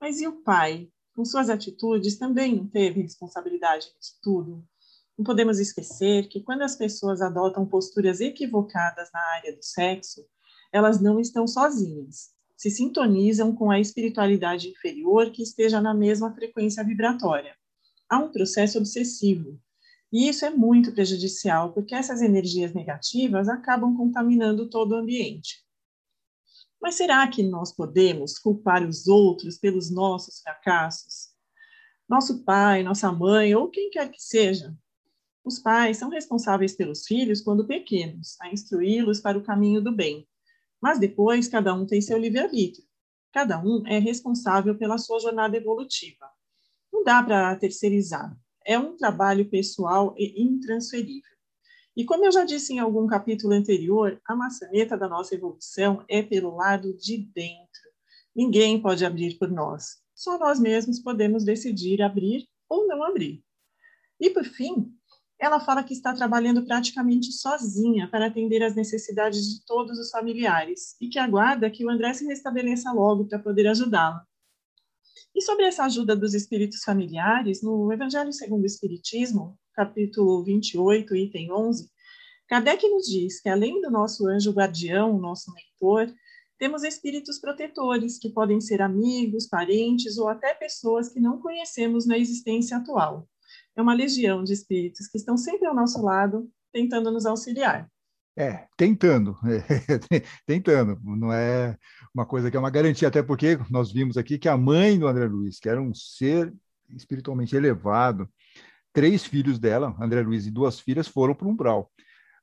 Mas 0.00 0.20
e 0.20 0.28
o 0.28 0.40
pai? 0.40 0.88
Com 1.16 1.24
suas 1.24 1.50
atitudes, 1.50 2.16
também 2.16 2.54
não 2.54 2.68
teve 2.68 3.02
responsabilidade 3.02 3.88
nisso 3.92 4.16
tudo? 4.22 4.64
Não 5.18 5.24
podemos 5.24 5.58
esquecer 5.58 6.28
que 6.28 6.40
quando 6.40 6.62
as 6.62 6.76
pessoas 6.76 7.20
adotam 7.20 7.66
posturas 7.66 8.20
equivocadas 8.20 9.10
na 9.12 9.20
área 9.34 9.56
do 9.56 9.64
sexo, 9.64 10.24
elas 10.72 11.00
não 11.00 11.18
estão 11.18 11.44
sozinhas. 11.44 12.30
Se 12.56 12.70
sintonizam 12.70 13.52
com 13.52 13.68
a 13.68 13.80
espiritualidade 13.80 14.68
inferior 14.68 15.32
que 15.32 15.42
esteja 15.42 15.80
na 15.80 15.92
mesma 15.92 16.32
frequência 16.32 16.84
vibratória. 16.84 17.56
Há 18.08 18.18
um 18.20 18.30
processo 18.30 18.78
obsessivo. 18.78 19.60
E 20.12 20.28
isso 20.28 20.44
é 20.44 20.50
muito 20.50 20.92
prejudicial, 20.92 21.72
porque 21.72 21.96
essas 21.96 22.22
energias 22.22 22.72
negativas 22.72 23.48
acabam 23.48 23.96
contaminando 23.96 24.70
todo 24.70 24.92
o 24.92 24.98
ambiente. 24.98 25.65
Mas 26.86 26.94
será 26.94 27.26
que 27.26 27.42
nós 27.42 27.72
podemos 27.72 28.38
culpar 28.38 28.86
os 28.86 29.08
outros 29.08 29.58
pelos 29.58 29.90
nossos 29.90 30.40
fracassos? 30.40 31.30
Nosso 32.08 32.44
pai, 32.44 32.84
nossa 32.84 33.10
mãe 33.10 33.52
ou 33.56 33.68
quem 33.68 33.90
quer 33.90 34.08
que 34.08 34.22
seja 34.22 34.72
os 35.44 35.58
pais 35.58 35.96
são 35.96 36.08
responsáveis 36.08 36.76
pelos 36.76 37.04
filhos 37.04 37.40
quando 37.40 37.66
pequenos, 37.66 38.36
a 38.40 38.52
instruí-los 38.52 39.18
para 39.18 39.36
o 39.36 39.42
caminho 39.42 39.82
do 39.82 39.90
bem. 39.90 40.28
Mas 40.80 41.00
depois, 41.00 41.48
cada 41.48 41.74
um 41.74 41.84
tem 41.84 42.00
seu 42.00 42.18
livre-arbítrio. 42.18 42.86
Cada 43.32 43.58
um 43.60 43.84
é 43.84 43.98
responsável 43.98 44.78
pela 44.78 44.96
sua 44.96 45.18
jornada 45.18 45.56
evolutiva. 45.56 46.30
Não 46.92 47.02
dá 47.02 47.20
para 47.20 47.56
terceirizar. 47.56 48.32
É 48.64 48.78
um 48.78 48.96
trabalho 48.96 49.50
pessoal 49.50 50.14
e 50.16 50.40
intransferível. 50.40 51.35
E 51.96 52.04
como 52.04 52.26
eu 52.26 52.30
já 52.30 52.44
disse 52.44 52.74
em 52.74 52.78
algum 52.78 53.06
capítulo 53.06 53.54
anterior, 53.54 54.20
a 54.26 54.36
maçaneta 54.36 54.98
da 54.98 55.08
nossa 55.08 55.34
evolução 55.34 56.04
é 56.08 56.22
pelo 56.22 56.54
lado 56.54 56.92
de 56.94 57.16
dentro. 57.16 57.82
Ninguém 58.34 58.80
pode 58.82 59.02
abrir 59.02 59.38
por 59.38 59.50
nós. 59.50 59.96
Só 60.14 60.38
nós 60.38 60.60
mesmos 60.60 61.00
podemos 61.00 61.42
decidir 61.42 62.02
abrir 62.02 62.46
ou 62.68 62.86
não 62.86 63.02
abrir. 63.02 63.42
E 64.20 64.28
por 64.28 64.44
fim, 64.44 64.92
ela 65.38 65.58
fala 65.58 65.82
que 65.82 65.94
está 65.94 66.14
trabalhando 66.14 66.66
praticamente 66.66 67.32
sozinha 67.32 68.08
para 68.10 68.26
atender 68.26 68.62
às 68.62 68.74
necessidades 68.74 69.42
de 69.46 69.64
todos 69.64 69.98
os 69.98 70.10
familiares 70.10 70.96
e 71.00 71.08
que 71.08 71.18
aguarda 71.18 71.70
que 71.70 71.84
o 71.84 71.90
André 71.90 72.12
se 72.12 72.26
restabeleça 72.26 72.92
logo 72.92 73.26
para 73.26 73.38
poder 73.38 73.68
ajudá-la. 73.68 74.22
E 75.34 75.40
sobre 75.40 75.64
essa 75.64 75.84
ajuda 75.84 76.14
dos 76.14 76.34
espíritos 76.34 76.82
familiares, 76.82 77.62
no 77.62 77.90
Evangelho 77.90 78.32
segundo 78.32 78.62
o 78.62 78.66
Espiritismo, 78.66 79.58
capítulo 79.76 80.42
28, 80.42 81.14
item 81.14 81.52
11, 81.52 81.88
Kardec 82.48 82.88
nos 82.88 83.06
diz 83.06 83.40
que 83.40 83.48
além 83.48 83.80
do 83.80 83.90
nosso 83.90 84.26
anjo 84.26 84.52
guardião, 84.52 85.18
nosso 85.18 85.52
mentor, 85.52 86.12
temos 86.58 86.82
espíritos 86.82 87.38
protetores, 87.38 88.18
que 88.18 88.30
podem 88.30 88.60
ser 88.60 88.80
amigos, 88.80 89.46
parentes 89.46 90.16
ou 90.16 90.28
até 90.28 90.54
pessoas 90.54 91.10
que 91.10 91.20
não 91.20 91.38
conhecemos 91.38 92.06
na 92.06 92.16
existência 92.16 92.78
atual 92.78 93.28
é 93.76 93.82
uma 93.82 93.94
legião 93.94 94.42
de 94.42 94.54
espíritos 94.54 95.06
que 95.06 95.18
estão 95.18 95.36
sempre 95.36 95.66
ao 95.66 95.74
nosso 95.74 96.02
lado, 96.02 96.50
tentando 96.72 97.10
nos 97.10 97.26
auxiliar. 97.26 97.88
É, 98.38 98.66
tentando, 98.76 99.36
é, 99.46 100.20
tentando, 100.46 100.98
não 101.02 101.32
é 101.32 101.76
uma 102.14 102.26
coisa 102.26 102.50
que 102.50 102.56
é 102.56 102.60
uma 102.60 102.70
garantia, 102.70 103.08
até 103.08 103.22
porque 103.22 103.58
nós 103.70 103.92
vimos 103.92 104.16
aqui 104.16 104.38
que 104.38 104.48
a 104.48 104.56
mãe 104.56 104.98
do 104.98 105.06
André 105.06 105.26
Luiz, 105.26 105.58
que 105.58 105.68
era 105.68 105.80
um 105.80 105.94
ser 105.94 106.52
espiritualmente 106.90 107.54
elevado, 107.54 108.28
três 108.96 109.26
filhos 109.26 109.58
dela, 109.58 109.94
André 110.00 110.22
Luiz 110.22 110.46
e 110.46 110.50
duas 110.50 110.80
filhas, 110.80 111.06
foram 111.06 111.34
para 111.34 111.46
o 111.46 111.50
umbral. 111.50 111.92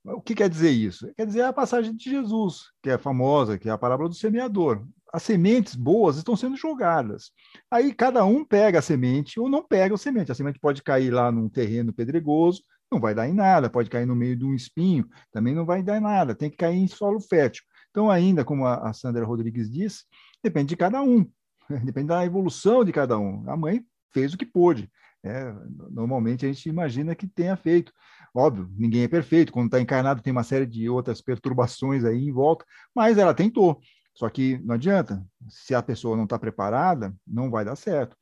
O 0.05 0.21
que 0.21 0.35
quer 0.35 0.47
dizer 0.47 0.69
isso? 0.69 1.11
Quer 1.15 1.25
dizer 1.25 1.41
a 1.41 1.51
passagem 1.51 1.95
de 1.95 2.11
Jesus, 2.11 2.65
que 2.83 2.91
é 2.91 2.97
famosa, 2.99 3.57
que 3.57 3.67
é 3.67 3.71
a 3.71 3.77
parábola 3.77 4.09
do 4.09 4.15
semeador 4.15 4.85
as 5.13 5.21
sementes 5.21 5.75
boas 5.75 6.17
estão 6.17 6.35
sendo 6.35 6.57
jogadas. 6.57 7.29
Aí 7.69 7.93
cada 7.93 8.25
um 8.25 8.43
pega 8.43 8.79
a 8.79 8.81
semente 8.81 9.39
ou 9.39 9.47
não 9.47 9.63
pega 9.63 9.93
a 9.93 9.97
semente. 9.97 10.31
A 10.31 10.35
semente 10.35 10.59
pode 10.59 10.81
cair 10.81 11.11
lá 11.11 11.31
num 11.31 11.47
terreno 11.47 11.93
pedregoso, 11.93 12.63
não 12.91 12.99
vai 12.99 13.13
dar 13.13 13.29
em 13.29 13.33
nada, 13.33 13.69
pode 13.69 13.91
cair 13.91 14.07
no 14.07 14.15
meio 14.15 14.35
de 14.35 14.43
um 14.43 14.55
espinho, 14.55 15.07
também 15.31 15.53
não 15.53 15.65
vai 15.65 15.83
dar 15.83 15.97
em 15.97 16.01
nada, 16.01 16.33
tem 16.33 16.49
que 16.49 16.57
cair 16.57 16.77
em 16.77 16.87
solo 16.87 17.21
fértil. 17.21 17.63
Então, 17.91 18.09
ainda, 18.09 18.43
como 18.43 18.65
a 18.65 18.91
Sandra 18.91 19.23
Rodrigues 19.23 19.69
disse, 19.69 20.05
depende 20.41 20.69
de 20.69 20.77
cada 20.77 20.99
um, 21.03 21.29
depende 21.85 22.07
da 22.07 22.25
evolução 22.25 22.83
de 22.83 22.91
cada 22.91 23.19
um. 23.19 23.47
A 23.47 23.55
mãe 23.55 23.85
fez 24.11 24.33
o 24.33 24.37
que 24.37 24.47
pôde. 24.47 24.89
É, 25.23 25.53
normalmente 25.89 26.45
a 26.45 26.51
gente 26.51 26.67
imagina 26.67 27.15
que 27.15 27.27
tenha 27.27 27.55
feito. 27.55 27.93
Óbvio, 28.35 28.69
ninguém 28.75 29.03
é 29.03 29.07
perfeito. 29.07 29.51
Quando 29.53 29.67
está 29.67 29.79
encarnado, 29.79 30.21
tem 30.21 30.31
uma 30.31 30.43
série 30.43 30.65
de 30.65 30.89
outras 30.89 31.21
perturbações 31.21 32.03
aí 32.03 32.27
em 32.27 32.31
volta, 32.31 32.65
mas 32.93 33.17
ela 33.17 33.33
tentou. 33.33 33.79
Só 34.13 34.29
que 34.29 34.59
não 34.59 34.75
adianta, 34.75 35.25
se 35.49 35.73
a 35.73 35.81
pessoa 35.81 36.15
não 36.17 36.25
está 36.25 36.37
preparada, 36.37 37.15
não 37.25 37.49
vai 37.49 37.65
dar 37.65 37.75
certo. 37.75 38.15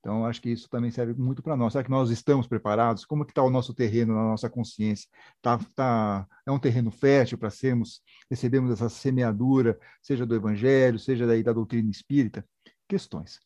Então, 0.00 0.24
acho 0.24 0.40
que 0.40 0.50
isso 0.50 0.68
também 0.68 0.90
serve 0.90 1.14
muito 1.20 1.42
para 1.42 1.56
nós. 1.56 1.72
Será 1.72 1.84
que 1.84 1.90
nós 1.90 2.10
estamos 2.10 2.46
preparados? 2.46 3.04
Como 3.04 3.24
que 3.24 3.32
está 3.32 3.42
o 3.42 3.50
nosso 3.50 3.74
terreno 3.74 4.14
na 4.14 4.22
nossa 4.22 4.48
consciência? 4.48 5.08
Tá, 5.42 5.58
tá, 5.74 6.26
é 6.46 6.50
um 6.52 6.58
terreno 6.58 6.90
fértil 6.90 7.36
para 7.36 7.50
sermos, 7.50 8.00
recebemos 8.30 8.70
essa 8.70 8.88
semeadura, 8.88 9.78
seja 10.00 10.24
do 10.24 10.34
Evangelho, 10.34 10.98
seja 10.98 11.26
daí 11.26 11.42
da 11.42 11.52
doutrina 11.52 11.90
espírita? 11.90 12.44
Questões. 12.86 13.40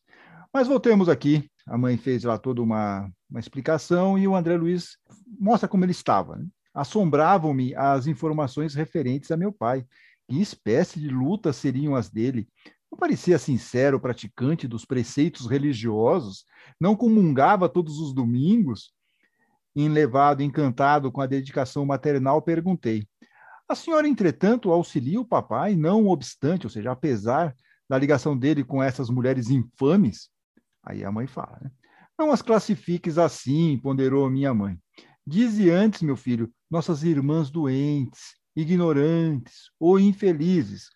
Mas 0.53 0.67
voltemos 0.67 1.09
aqui. 1.09 1.49
A 1.65 1.77
mãe 1.77 1.97
fez 1.97 2.23
lá 2.23 2.37
toda 2.37 2.61
uma, 2.61 3.09
uma 3.27 3.39
explicação 3.39 4.19
e 4.19 4.27
o 4.27 4.35
André 4.35 4.55
Luiz 4.55 4.97
mostra 5.39 5.67
como 5.67 5.83
ele 5.83 5.91
estava. 5.91 6.35
Né? 6.35 6.45
Assombravam-me 6.71 7.73
as 7.73 8.05
informações 8.05 8.75
referentes 8.75 9.31
a 9.31 9.37
meu 9.37 9.51
pai, 9.51 9.83
que 10.27 10.39
espécie 10.39 10.99
de 10.99 11.09
lutas 11.09 11.55
seriam 11.55 11.95
as 11.95 12.09
dele? 12.09 12.47
Não 12.91 12.97
parecia 12.99 13.39
sincero 13.39 13.99
praticante 13.99 14.67
dos 14.67 14.85
preceitos 14.85 15.47
religiosos? 15.47 16.45
Não 16.79 16.95
comungava 16.95 17.67
todos 17.67 17.97
os 17.97 18.13
domingos? 18.13 18.93
Enlevado, 19.75 20.43
encantado 20.43 21.11
com 21.11 21.19
a 21.19 21.25
dedicação 21.25 21.83
maternal, 21.83 22.39
perguntei: 22.43 23.07
A 23.67 23.73
senhora, 23.73 24.07
entretanto, 24.07 24.71
auxilia 24.71 25.19
o 25.19 25.25
papai, 25.25 25.75
não 25.75 26.07
obstante, 26.07 26.67
ou 26.67 26.69
seja, 26.69 26.91
apesar 26.91 27.55
da 27.89 27.97
ligação 27.97 28.37
dele 28.37 28.63
com 28.63 28.83
essas 28.83 29.09
mulheres 29.09 29.49
infames? 29.49 30.31
Aí 30.83 31.03
a 31.03 31.11
mãe 31.11 31.27
fala, 31.27 31.57
né? 31.61 31.71
Não 32.17 32.31
as 32.31 32.41
classifiques 32.41 33.17
assim, 33.17 33.77
ponderou 33.79 34.29
minha 34.29 34.53
mãe. 34.53 34.77
Dize 35.25 35.69
antes, 35.69 36.01
meu 36.01 36.15
filho, 36.15 36.51
nossas 36.69 37.03
irmãs 37.03 37.49
doentes, 37.49 38.35
ignorantes 38.55 39.71
ou 39.79 39.99
infelizes. 39.99 40.89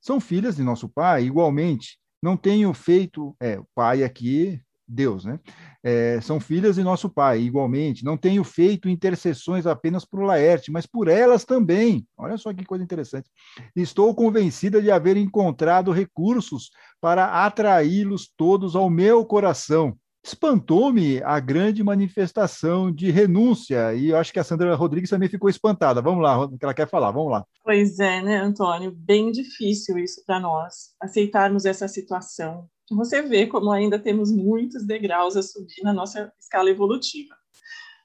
São 0.00 0.20
filhas 0.20 0.56
de 0.56 0.62
nosso 0.62 0.88
Pai, 0.88 1.24
igualmente. 1.24 1.98
Não 2.22 2.36
tenho 2.36 2.72
feito, 2.72 3.36
é, 3.40 3.60
Pai 3.74 4.02
aqui, 4.02 4.60
Deus, 4.86 5.24
né? 5.24 5.40
É, 5.82 6.20
são 6.20 6.38
filhas 6.40 6.76
de 6.76 6.82
nosso 6.82 7.08
Pai, 7.08 7.40
igualmente. 7.40 8.04
Não 8.04 8.16
tenho 8.16 8.44
feito 8.44 8.88
intercessões 8.88 9.66
apenas 9.66 10.04
por 10.04 10.22
Laerte, 10.22 10.70
mas 10.70 10.86
por 10.86 11.08
elas 11.08 11.44
também. 11.44 12.06
Olha 12.16 12.36
só 12.36 12.52
que 12.52 12.64
coisa 12.64 12.84
interessante. 12.84 13.30
Estou 13.74 14.14
convencida 14.14 14.80
de 14.80 14.90
haver 14.90 15.16
encontrado 15.16 15.92
recursos 15.92 16.70
para 17.00 17.44
atraí-los 17.44 18.30
todos 18.36 18.76
ao 18.76 18.88
meu 18.88 19.24
coração. 19.24 19.96
espantou-me 20.24 21.22
a 21.22 21.38
grande 21.38 21.84
manifestação 21.84 22.90
de 22.90 23.10
renúncia, 23.10 23.94
e 23.94 24.08
eu 24.08 24.16
acho 24.16 24.32
que 24.32 24.38
a 24.38 24.44
Sandra 24.44 24.74
Rodrigues 24.74 25.10
também 25.10 25.28
ficou 25.28 25.50
espantada. 25.50 26.00
Vamos 26.00 26.22
lá, 26.22 26.48
que 26.48 26.64
ela 26.64 26.72
quer 26.72 26.88
falar, 26.88 27.10
vamos 27.10 27.30
lá. 27.30 27.44
Pois 27.62 27.98
é, 27.98 28.22
né, 28.22 28.38
Antônio? 28.38 28.90
Bem 28.96 29.30
difícil 29.30 29.98
isso 29.98 30.22
para 30.26 30.40
nós, 30.40 30.94
aceitarmos 31.00 31.66
essa 31.66 31.86
situação. 31.86 32.66
Você 32.90 33.22
vê 33.22 33.46
como 33.46 33.70
ainda 33.70 33.98
temos 33.98 34.30
muitos 34.30 34.84
degraus 34.84 35.36
a 35.36 35.42
subir 35.42 35.82
na 35.82 35.92
nossa 35.92 36.32
escala 36.38 36.70
evolutiva. 36.70 37.34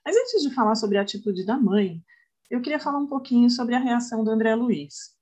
Mas 0.05 0.15
antes 0.15 0.41
de 0.41 0.53
falar 0.53 0.75
sobre 0.75 0.97
a 0.97 1.01
atitude 1.01 1.45
da 1.45 1.57
mãe, 1.57 2.01
eu 2.49 2.61
queria 2.61 2.79
falar 2.79 2.97
um 2.97 3.07
pouquinho 3.07 3.49
sobre 3.49 3.75
a 3.75 3.79
reação 3.79 4.23
do 4.23 4.31
André 4.31 4.55
Luiz. 4.55 5.17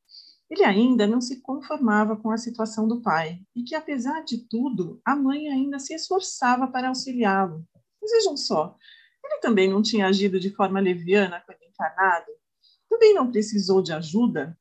Ele 0.49 0.63
ainda 0.63 1.05
não 1.05 1.19
se 1.19 1.41
conformava 1.41 2.15
com 2.15 2.31
a 2.31 2.37
situação 2.37 2.87
do 2.87 3.01
pai 3.01 3.41
e 3.55 3.63
que, 3.63 3.75
apesar 3.75 4.23
de 4.23 4.37
tudo, 4.47 5.01
a 5.03 5.15
mãe 5.15 5.49
ainda 5.49 5.79
se 5.79 5.93
esforçava 5.93 6.67
para 6.67 6.87
auxiliá-lo. 6.87 7.65
Mas 8.01 8.11
vejam 8.11 8.37
só, 8.37 8.77
ele 9.25 9.41
também 9.41 9.69
não 9.69 9.81
tinha 9.81 10.07
agido 10.07 10.39
de 10.39 10.51
forma 10.51 10.79
leviana 10.79 11.41
quando 11.45 11.63
encarnado? 11.63 12.31
Também 12.89 13.13
não 13.13 13.29
precisou 13.29 13.81
de 13.81 13.91
ajuda? 13.91 14.57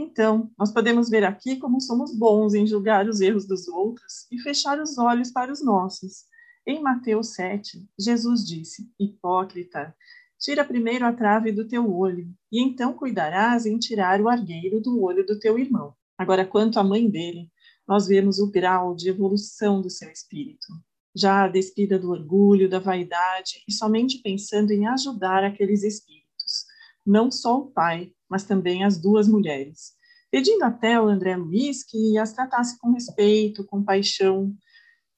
Então, 0.00 0.48
nós 0.56 0.70
podemos 0.70 1.10
ver 1.10 1.24
aqui 1.24 1.56
como 1.56 1.80
somos 1.80 2.16
bons 2.16 2.54
em 2.54 2.64
julgar 2.64 3.08
os 3.08 3.20
erros 3.20 3.48
dos 3.48 3.66
outros 3.66 4.28
e 4.30 4.38
fechar 4.38 4.80
os 4.80 4.96
olhos 4.96 5.32
para 5.32 5.50
os 5.50 5.60
nossos. 5.60 6.24
Em 6.64 6.80
Mateus 6.80 7.34
7, 7.34 7.84
Jesus 7.98 8.46
disse: 8.46 8.88
Hipócrita, 8.96 9.92
Tira 10.38 10.64
primeiro 10.64 11.04
a 11.04 11.12
trave 11.12 11.50
do 11.50 11.66
teu 11.66 11.92
olho, 11.92 12.32
e 12.52 12.62
então 12.62 12.92
cuidarás 12.92 13.66
em 13.66 13.76
tirar 13.76 14.20
o 14.20 14.28
argueiro 14.28 14.80
do 14.80 15.02
olho 15.02 15.26
do 15.26 15.36
teu 15.36 15.58
irmão. 15.58 15.92
Agora, 16.16 16.46
quanto 16.46 16.78
à 16.78 16.84
mãe 16.84 17.10
dele, 17.10 17.50
nós 17.86 18.06
vemos 18.06 18.38
o 18.38 18.48
grau 18.48 18.94
de 18.94 19.08
evolução 19.08 19.82
do 19.82 19.90
seu 19.90 20.08
espírito. 20.12 20.68
Já 21.12 21.48
despida 21.48 21.98
do 21.98 22.12
orgulho, 22.12 22.70
da 22.70 22.78
vaidade 22.78 23.64
e 23.66 23.72
somente 23.72 24.18
pensando 24.22 24.70
em 24.70 24.86
ajudar 24.86 25.42
aqueles 25.42 25.82
espíritos, 25.82 26.66
não 27.04 27.32
só 27.32 27.58
o 27.58 27.66
pai, 27.72 28.12
mas 28.28 28.44
também 28.44 28.84
as 28.84 28.98
duas 28.98 29.28
mulheres, 29.28 29.92
pedindo 30.30 30.64
até 30.64 30.94
ao 30.94 31.08
André 31.08 31.36
Luiz 31.36 31.82
que 31.84 32.18
as 32.18 32.32
tratasse 32.32 32.78
com 32.78 32.92
respeito, 32.92 33.64
com 33.64 33.82
paixão, 33.82 34.54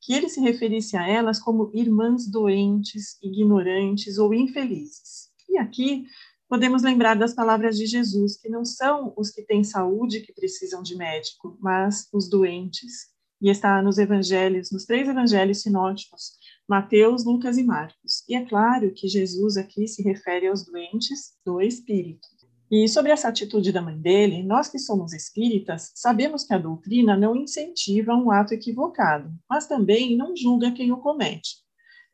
que 0.01 0.15
ele 0.15 0.29
se 0.29 0.41
referisse 0.41 0.97
a 0.97 1.07
elas 1.07 1.39
como 1.39 1.71
irmãs 1.75 2.27
doentes, 2.27 3.19
ignorantes 3.23 4.19
ou 4.19 4.33
infelizes. 4.33 5.29
E 5.49 5.59
aqui 5.59 6.07
podemos 6.49 6.83
lembrar 6.83 7.15
das 7.15 7.35
palavras 7.35 7.77
de 7.77 7.87
Jesus, 7.87 8.37
que 8.37 8.49
não 8.49 8.65
são 8.65 9.13
os 9.17 9.31
que 9.31 9.43
têm 9.43 9.63
saúde 9.63 10.21
que 10.21 10.33
precisam 10.33 10.83
de 10.83 10.97
médico, 10.97 11.57
mas 11.61 12.09
os 12.13 12.29
doentes. 12.29 13.11
E 13.43 13.49
está 13.49 13.81
nos 13.81 13.99
evangelhos, 13.99 14.71
nos 14.71 14.85
três 14.85 15.09
evangelhos 15.09 15.63
sinóticos, 15.63 16.33
Mateus, 16.69 17.25
Lucas 17.25 17.57
e 17.57 17.63
Marcos. 17.63 18.23
E 18.29 18.35
é 18.35 18.45
claro 18.45 18.93
que 18.93 19.09
Jesus 19.09 19.57
aqui 19.57 19.89
se 19.89 20.03
refere 20.03 20.47
aos 20.47 20.65
doentes 20.65 21.33
do 21.45 21.61
espírito. 21.61 22.29
E 22.71 22.87
sobre 22.87 23.11
essa 23.11 23.27
atitude 23.27 23.73
da 23.73 23.83
mãe 23.83 23.99
dele, 23.99 24.45
nós 24.45 24.69
que 24.69 24.79
somos 24.79 25.13
espíritas, 25.13 25.91
sabemos 25.93 26.45
que 26.45 26.55
a 26.55 26.59
doutrina 26.59 27.17
não 27.17 27.35
incentiva 27.35 28.15
um 28.15 28.31
ato 28.31 28.55
equivocado, 28.55 29.33
mas 29.49 29.67
também 29.67 30.17
não 30.17 30.37
julga 30.37 30.71
quem 30.71 30.93
o 30.93 30.99
comete. 30.99 31.57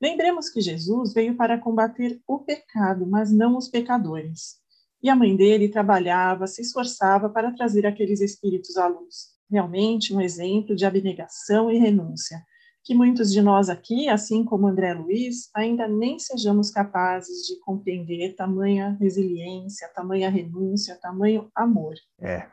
Lembremos 0.00 0.48
que 0.48 0.62
Jesus 0.62 1.12
veio 1.12 1.36
para 1.36 1.58
combater 1.58 2.22
o 2.26 2.38
pecado, 2.38 3.06
mas 3.06 3.30
não 3.30 3.58
os 3.58 3.68
pecadores. 3.68 4.56
E 5.02 5.10
a 5.10 5.16
mãe 5.16 5.36
dele 5.36 5.68
trabalhava, 5.68 6.46
se 6.46 6.62
esforçava 6.62 7.28
para 7.28 7.52
trazer 7.52 7.86
aqueles 7.86 8.22
espíritos 8.22 8.78
à 8.78 8.86
luz. 8.86 9.36
Realmente 9.50 10.14
um 10.14 10.22
exemplo 10.22 10.74
de 10.74 10.86
abnegação 10.86 11.70
e 11.70 11.76
renúncia 11.76 12.42
que 12.86 12.94
muitos 12.94 13.32
de 13.32 13.42
nós 13.42 13.68
aqui, 13.68 14.08
assim 14.08 14.44
como 14.44 14.68
André 14.68 14.94
Luiz, 14.94 15.50
ainda 15.52 15.88
nem 15.88 16.20
sejamos 16.20 16.70
capazes 16.70 17.44
de 17.44 17.58
compreender 17.58 18.36
tamanha 18.36 18.96
resiliência, 19.00 19.90
tamanha 19.92 20.30
renúncia, 20.30 20.96
tamanho 21.02 21.50
amor. 21.52 21.94
É, 22.20 22.46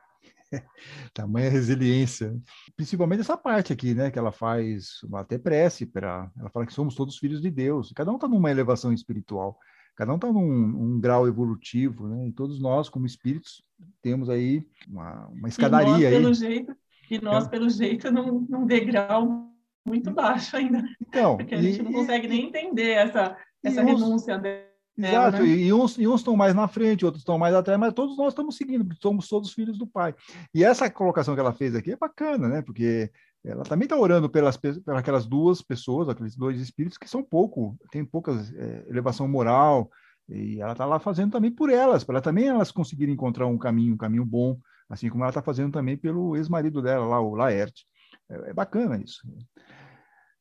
tamanha 1.14 1.52
resiliência. 1.52 2.36
Principalmente 2.76 3.20
essa 3.20 3.38
parte 3.38 3.72
aqui, 3.72 3.94
né, 3.94 4.10
que 4.10 4.18
ela 4.18 4.32
faz 4.32 5.02
até 5.14 5.38
prece, 5.38 5.86
para 5.86 6.32
ela 6.40 6.50
fala 6.50 6.66
que 6.66 6.74
somos 6.74 6.96
todos 6.96 7.20
filhos 7.20 7.40
de 7.40 7.52
Deus. 7.52 7.94
Cada 7.96 8.12
um 8.12 8.16
está 8.16 8.28
numa 8.28 8.50
elevação 8.50 8.92
espiritual, 8.92 9.56
cada 9.96 10.12
um 10.12 10.16
está 10.16 10.34
num 10.34 10.42
um 10.42 11.00
grau 11.00 11.28
evolutivo, 11.28 12.08
né? 12.08 12.30
E 12.30 12.32
todos 12.32 12.60
nós, 12.60 12.90
como 12.90 13.06
espíritos, 13.06 13.64
temos 14.02 14.32
aí 14.32 14.66
uma, 14.88 15.28
uma 15.28 15.48
escadaria. 15.48 16.10
E 16.10 16.12
nós, 16.12 16.12
pelo 16.12 16.28
aí. 16.28 16.34
jeito, 16.34 16.76
e 17.12 17.22
nós, 17.22 17.48
pelo 17.48 17.70
jeito, 17.70 18.12
num, 18.12 18.48
num 18.50 18.66
degrau 18.66 19.53
muito 19.86 20.12
baixo 20.12 20.56
ainda. 20.56 20.84
Então, 21.02 21.38
porque 21.38 21.56
a 21.56 21.62
gente 21.62 21.80
e, 21.80 21.84
não 21.84 21.92
consegue 21.92 22.28
e, 22.28 22.30
nem 22.30 22.46
entender 22.48 22.92
essa, 22.92 23.38
essa 23.64 23.82
uns, 23.82 24.02
renúncia 24.02 24.38
dela. 24.38 24.74
Exato, 24.96 25.42
né? 25.42 25.48
e, 25.48 25.74
uns, 25.74 25.98
e 25.98 26.08
uns 26.08 26.22
estão 26.22 26.36
mais 26.36 26.54
na 26.54 26.68
frente, 26.68 27.04
outros 27.04 27.22
estão 27.22 27.38
mais 27.38 27.56
atrás, 27.56 27.80
mas 27.80 27.94
todos 27.94 28.16
nós 28.16 28.30
estamos 28.30 28.56
seguindo, 28.56 28.86
porque 28.86 29.02
somos 29.02 29.28
todos 29.28 29.54
filhos 29.54 29.78
do 29.78 29.88
Pai. 29.88 30.14
E 30.54 30.64
essa 30.64 30.90
colocação 30.90 31.34
que 31.34 31.40
ela 31.40 31.54
fez 31.54 31.76
aqui 31.76 31.92
é 31.92 31.98
bacana, 31.98 32.48
né? 32.48 32.62
Porque 32.62 33.12
ela 33.44 33.64
também 33.64 33.86
está 33.86 33.98
orando 33.98 34.30
pelas, 34.30 34.56
pelas 34.56 34.80
aquelas 34.88 35.26
duas 35.26 35.62
pessoas, 35.62 36.08
aqueles 36.08 36.36
dois 36.36 36.62
espíritos 36.62 36.98
que 36.98 37.10
são 37.10 37.24
pouco, 37.24 37.76
tem 37.92 38.06
pouca 38.06 38.32
é, 38.56 38.86
elevação 38.88 39.28
moral, 39.28 39.90
e 40.30 40.62
ela 40.62 40.72
está 40.72 40.86
lá 40.86 41.00
fazendo 41.00 41.32
também 41.32 41.52
por 41.52 41.70
elas, 41.70 42.04
para 42.04 42.22
também 42.22 42.48
elas 42.48 42.72
conseguirem 42.72 43.14
encontrar 43.14 43.48
um 43.48 43.58
caminho, 43.58 43.96
um 43.96 43.98
caminho 43.98 44.26
bom, 44.26 44.58
assim 44.90 45.10
como 45.10 45.24
ela 45.24 45.32
está 45.32 45.42
fazendo 45.42 45.74
também 45.74 45.98
pelo 45.98 46.38
ex-marido 46.38 46.82
dela 46.82 47.06
lá, 47.06 47.20
o 47.20 47.36
Laerte. 47.36 47.86
É, 48.30 48.50
é 48.50 48.54
bacana 48.54 49.02
isso. 49.02 49.22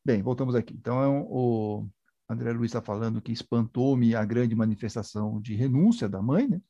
Bem, 0.05 0.21
voltamos 0.21 0.55
aqui. 0.55 0.73
Então, 0.73 1.25
o 1.29 1.87
André 2.29 2.51
Luiz 2.51 2.69
está 2.69 2.81
falando 2.81 3.21
que 3.21 3.31
espantou-me 3.31 4.15
a 4.15 4.25
grande 4.25 4.55
manifestação 4.55 5.39
de 5.41 5.55
renúncia 5.55 6.09
da 6.09 6.21
mãe, 6.21 6.47
né? 6.47 6.61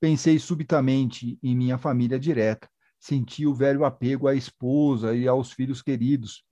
Pensei 0.00 0.38
subitamente 0.38 1.38
em 1.42 1.56
minha 1.56 1.76
família 1.76 2.20
direta, 2.20 2.68
senti 3.00 3.44
o 3.44 3.54
velho 3.54 3.84
apego 3.84 4.28
à 4.28 4.34
esposa 4.34 5.14
e 5.14 5.26
aos 5.26 5.52
filhos 5.52 5.82
queridos, 5.82 6.44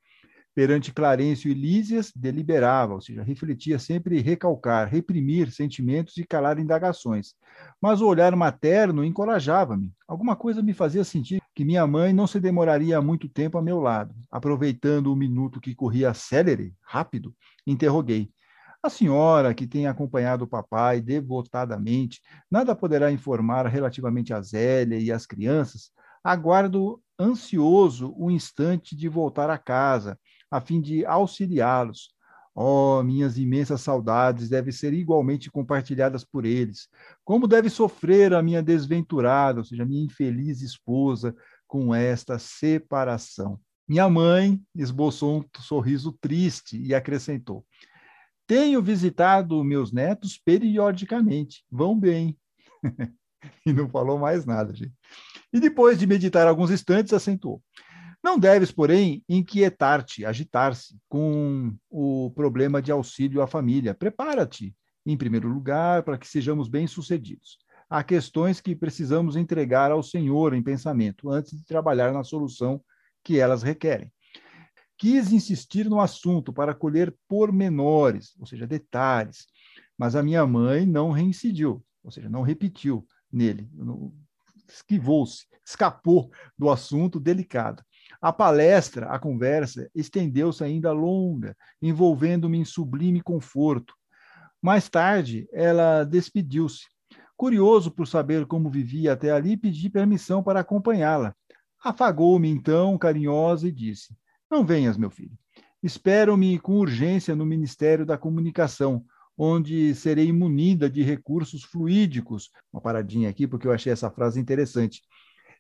perante 0.53 0.93
Clarencio 0.93 1.51
e 1.51 1.55
Lísias, 1.55 2.11
deliberava, 2.17 2.95
ou 2.95 3.01
seja, 3.01 3.23
refletia 3.23 3.79
sempre 3.79 4.21
recalcar, 4.21 4.89
reprimir 4.89 5.53
sentimentos 5.53 6.17
e 6.17 6.25
calar 6.25 6.59
indagações. 6.59 7.35
Mas 7.81 8.01
o 8.01 8.07
olhar 8.07 8.35
materno 8.35 9.05
encorajava-me. 9.05 9.93
Alguma 10.09 10.35
coisa 10.35 10.63
me 10.63 10.73
fazia 10.73 11.05
sentir 11.05 11.43
que 11.57 11.65
minha 11.65 11.87
mãe 11.87 12.13
não 12.13 12.27
se 12.27 12.39
demoraria 12.39 13.01
muito 13.01 13.31
tempo 13.31 13.57
a 13.57 13.63
meu 13.63 13.81
lado. 13.81 14.15
Aproveitando 14.31 15.11
o 15.11 15.17
minuto 15.17 15.59
que 15.59 15.75
corria 15.75 16.13
célere, 16.13 16.75
rápido, 16.83 17.35
interroguei. 17.67 18.31
A 18.83 18.91
senhora, 18.91 19.55
que 19.55 19.67
tem 19.67 19.87
acompanhado 19.87 20.45
o 20.45 20.47
papai 20.47 21.01
devotadamente, 21.01 22.21
nada 22.51 22.77
poderá 22.77 23.11
informar 23.11 23.67
relativamente 23.69 24.35
a 24.35 24.43
Zélia 24.43 24.99
e 24.99 25.11
às 25.11 25.25
crianças? 25.25 25.91
Aguardo 26.23 27.03
ansioso 27.19 28.15
o 28.19 28.31
instante 28.31 28.95
de 28.95 29.09
voltar 29.09 29.49
a 29.49 29.57
casa, 29.57 30.19
a 30.51 30.61
fim 30.61 30.79
de 30.79 31.07
auxiliá-los. 31.07 32.15
Oh, 32.59 33.03
minhas 33.03 33.37
imensas 33.37 33.83
saudades 33.83 34.49
devem 34.49 34.73
ser 34.73 34.95
igualmente 34.95 35.51
compartilhadas 35.51 36.25
por 36.25 36.47
eles. 36.47 36.89
Como 37.23 37.47
deve 37.47 37.69
sofrer 37.69 38.33
a 38.33 38.43
minha 38.43 38.63
desventurada, 38.63 39.59
ou 39.59 39.65
seja, 39.65 39.85
minha 39.85 40.03
infeliz 40.03 40.63
esposa, 40.63 41.37
com 41.67 41.95
esta 41.95 42.39
separação. 42.39 43.61
Minha 43.87 44.09
mãe 44.09 44.59
esboçou 44.75 45.41
um 45.41 45.45
sorriso 45.61 46.13
triste 46.19 46.81
e 46.81 46.95
acrescentou: 46.95 47.63
Tenho 48.47 48.81
visitado 48.81 49.63
meus 49.63 49.93
netos 49.93 50.39
periodicamente, 50.39 51.63
vão 51.71 51.99
bem. 51.99 52.39
e 53.67 53.73
não 53.73 53.87
falou 53.87 54.19
mais 54.19 54.47
nada, 54.47 54.75
gente. 54.75 54.95
E 55.53 55.61
depois 55.61 55.99
de 55.99 56.07
meditar 56.07 56.49
alguns 56.49 56.71
instantes, 56.71 57.13
acentuou: 57.13 57.63
não 58.27 58.41
deves, 58.41 58.73
porém, 58.73 59.23
inquietar-te, 59.29 60.27
agitar-se 60.27 60.99
com 61.09 61.73
o 61.89 62.33
problema 62.35 62.83
de 62.83 62.91
auxílio 62.91 63.41
à 63.41 63.47
família. 63.47 63.95
Prepara-te, 63.95 64.75
em 65.07 65.17
primeiro 65.17 65.49
lugar, 65.49 66.03
para 66.03 66.19
que 66.19 66.27
sejamos 66.27 66.69
bem-sucedidos. 66.69 67.57
Há 67.89 68.03
questões 68.03 68.61
que 68.61 68.75
precisamos 68.75 69.37
entregar 69.37 69.93
ao 69.93 70.03
Senhor 70.03 70.55
em 70.55 70.63
pensamento 70.63 71.31
antes 71.31 71.57
de 71.57 71.65
trabalhar 71.65 72.13
na 72.13 72.25
solução 72.25 72.83
que 73.23 73.39
elas 73.39 73.63
requerem. 73.63 74.13
Quis 74.99 75.31
insistir 75.31 75.89
no 75.89 76.01
assunto 76.01 76.53
para 76.53 76.75
colher 76.75 77.15
pormenores, 77.29 78.35
ou 78.41 78.47
seja, 78.47 78.67
detalhes, 78.67 79.47
mas 79.97 80.17
a 80.17 80.23
minha 80.23 80.45
mãe 80.45 80.85
não 80.85 81.13
reincidiu, 81.13 81.81
ou 82.03 82.11
seja, 82.11 82.29
não 82.29 82.43
repetiu 82.43 83.07
nele, 83.31 83.71
esquivou-se, 84.69 85.47
escapou 85.65 86.29
do 86.59 86.69
assunto 86.69 87.21
delicado. 87.21 87.85
A 88.21 88.33
palestra, 88.33 89.07
a 89.07 89.19
conversa, 89.19 89.91
estendeu-se 89.95 90.63
ainda 90.65 90.93
longa, 90.93 91.57
envolvendo-me 91.81 92.59
em 92.59 92.65
sublime 92.65 93.21
conforto. 93.21 93.95
Mais 94.61 94.89
tarde, 94.89 95.49
ela 95.53 96.05
despediu-se. 96.05 96.87
Curioso 97.37 97.91
por 97.91 98.07
saber 98.07 98.47
como 98.47 98.71
vivia 98.71 99.13
até 99.13 99.31
ali, 99.31 99.57
pedi 99.57 99.91
permissão 99.91 100.43
para 100.43 100.61
acompanhá-la. 100.61 101.35
Afagou-me 101.85 102.49
então, 102.49 102.97
carinhosa, 102.97 103.69
e 103.69 103.73
disse: 103.73 104.17
Não 104.51 104.65
venhas, 104.65 104.97
meu 104.97 105.11
filho. 105.11 105.37
Espero-me 105.83 106.59
com 106.59 106.79
urgência 106.79 107.37
no 107.37 107.45
Ministério 107.45 108.07
da 108.07 108.17
Comunicação, 108.17 109.05
onde 109.37 109.95
serei 109.95 110.33
munida 110.33 110.89
de 110.89 111.03
recursos 111.03 111.63
fluídicos. 111.63 112.51
Uma 112.73 112.81
paradinha 112.81 113.29
aqui, 113.29 113.47
porque 113.47 113.69
eu 113.69 113.73
achei 113.73 113.93
essa 113.93 114.11
frase 114.11 114.41
interessante. 114.41 115.03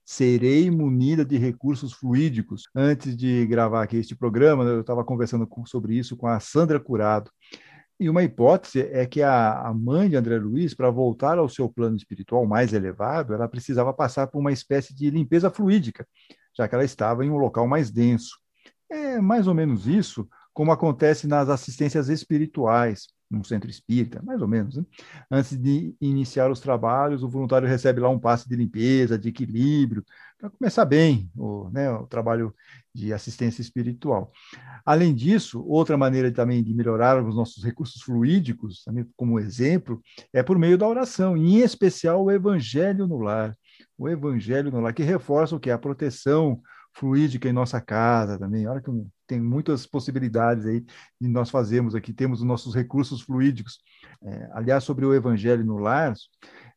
Serei 0.09 0.71
munida 0.71 1.25
de 1.25 1.37
recursos 1.37 1.93
fluídicos. 1.93 2.69
Antes 2.73 3.17
de 3.17 3.45
gravar 3.45 3.83
aqui 3.83 3.97
este 3.97 4.15
programa, 4.15 4.63
eu 4.63 4.81
estava 4.81 5.05
conversando 5.05 5.49
sobre 5.67 5.97
isso 5.97 6.17
com 6.17 6.29
a 6.29 6.39
Sandra 6.39 6.79
Curado. 6.79 7.29
E 7.99 8.09
uma 8.09 8.23
hipótese 8.23 8.83
é 8.83 9.05
que 9.05 9.21
a, 9.21 9.75
mãe 9.75 10.09
de 10.09 10.15
André 10.15 10.39
Luiz, 10.39 10.75
para 10.75 10.91
voltar 10.91 11.39
ao 11.39 11.49
seu 11.49 11.69
plano 11.69 11.97
espiritual 11.97 12.47
mais 12.47 12.73
elevado, 12.73 13.35
ela 13.35 13.49
precisava 13.49 13.93
passar 13.93 14.29
por 14.29 14.39
uma 14.39 14.53
espécie 14.53 14.95
de 14.95 15.11
limpeza 15.11 15.51
fluídica, 15.51 16.07
já 16.57 16.69
que 16.69 16.75
ela 16.77 16.85
estava 16.85 17.25
em 17.25 17.31
um 17.31 17.37
local 17.37 17.67
mais 17.67 17.91
denso. 17.91 18.39
É 18.89 19.21
mais 19.21 19.49
ou 19.49 19.55
menos 19.55 19.89
isso 19.89 20.29
como 20.55 20.71
acontece 20.71 21.27
nas 21.27 21.49
assistências 21.49 22.09
espirituais, 22.09 23.09
num 23.31 23.43
centro 23.43 23.69
espírita, 23.69 24.23
mais 24.23 24.41
ou 24.41 24.49
menos. 24.49 24.77
Né? 24.77 24.85
Antes 25.31 25.57
de 25.57 25.95
iniciar 26.01 26.51
os 26.51 26.61
trabalhos, 26.61 27.23
o 27.23 27.29
voluntário 27.29 27.69
recebe 27.69 28.01
lá 28.01 28.09
um 28.09 28.19
passe 28.19 28.49
de 28.49 28.57
limpeza, 28.57 29.19
de 29.19 29.29
equilíbrio, 29.29 30.05
para 30.39 30.51
começar 30.51 30.85
bem 30.85 31.31
o, 31.37 31.69
né, 31.71 31.91
o 31.91 32.07
trabalho 32.07 32.55
de 32.95 33.13
assistência 33.13 33.61
espiritual. 33.61 34.33
Além 34.85 35.15
disso, 35.15 35.65
outra 35.67 35.97
maneira 35.97 36.31
também 36.31 36.63
de 36.63 36.73
melhorar 36.75 37.23
os 37.23 37.35
nossos 37.35 37.65
recursos 37.65 38.03
fluídicos, 38.03 38.85
também 38.85 39.07
como 39.17 39.41
exemplo, 39.41 40.01
é 40.33 40.43
por 40.43 40.59
meio 40.59 40.79
da 40.79 40.87
oração, 40.87 41.37
em 41.37 41.59
especial 41.59 42.25
o 42.25 42.31
Evangelho 42.31 43.07
no 43.07 43.19
lar. 43.19 43.57
O 43.99 44.09
Evangelho 44.09 44.71
no 44.71 44.81
lar, 44.81 44.93
que 44.93 45.03
reforça 45.03 45.57
o 45.57 45.61
que? 45.61 45.71
A 45.71 45.79
proteção 45.79 46.61
fluídica 46.97 47.49
em 47.49 47.53
nossa 47.53 47.81
casa 47.81 48.39
também. 48.39 48.67
Olha 48.67 48.81
que 48.81 48.91
tem 49.27 49.39
muitas 49.41 49.87
possibilidades 49.87 50.65
aí 50.65 50.81
de 51.21 51.29
nós 51.29 51.51
fazermos 51.51 51.95
aqui. 51.95 52.13
Temos 52.13 52.41
os 52.41 52.47
nossos 52.47 52.75
recursos 52.75 53.21
fluídicos. 53.21 53.79
É, 54.23 54.49
aliás, 54.53 54.83
sobre 54.83 55.05
o 55.05 55.15
Evangelho 55.15 55.65
no 55.65 55.77
lar, 55.77 56.15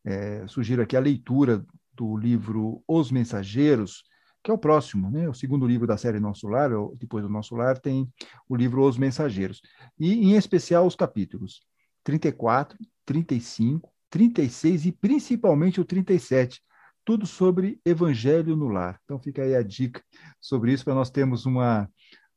é, 0.04 0.46
sugiro 0.48 0.82
aqui 0.82 0.98
a 0.98 1.00
leitura 1.00 1.66
do 1.94 2.18
livro 2.18 2.84
Os 2.86 3.12
Mensageiros, 3.12 4.04
que 4.44 4.52
é 4.52 4.54
o 4.54 4.58
próximo, 4.58 5.10
né? 5.10 5.28
o 5.28 5.34
segundo 5.34 5.66
livro 5.66 5.88
da 5.88 5.98
série 5.98 6.20
Nosso 6.20 6.48
Lar, 6.48 6.70
depois 6.98 7.24
do 7.24 7.30
Nosso 7.30 7.56
Lar, 7.56 7.78
tem 7.80 8.08
o 8.48 8.56
livro 8.56 8.84
Os 8.84 8.98
Mensageiros. 8.98 9.62
E, 9.98 10.14
em 10.14 10.36
especial, 10.36 10.86
os 10.86 10.96
capítulos 10.96 11.62
34, 12.04 12.78
35, 13.06 13.90
36 14.10 14.86
e 14.86 14.92
principalmente 14.92 15.80
o 15.80 15.86
37, 15.86 16.62
tudo 17.10 17.26
sobre 17.26 17.82
Evangelho 17.84 18.56
no 18.56 18.68
Lar. 18.68 19.00
Então 19.04 19.18
fica 19.18 19.42
aí 19.42 19.56
a 19.56 19.64
dica 19.64 20.00
sobre 20.40 20.72
isso 20.72 20.86
para 20.86 20.94
nós 20.94 21.10
termos 21.10 21.44
uma, 21.44 21.90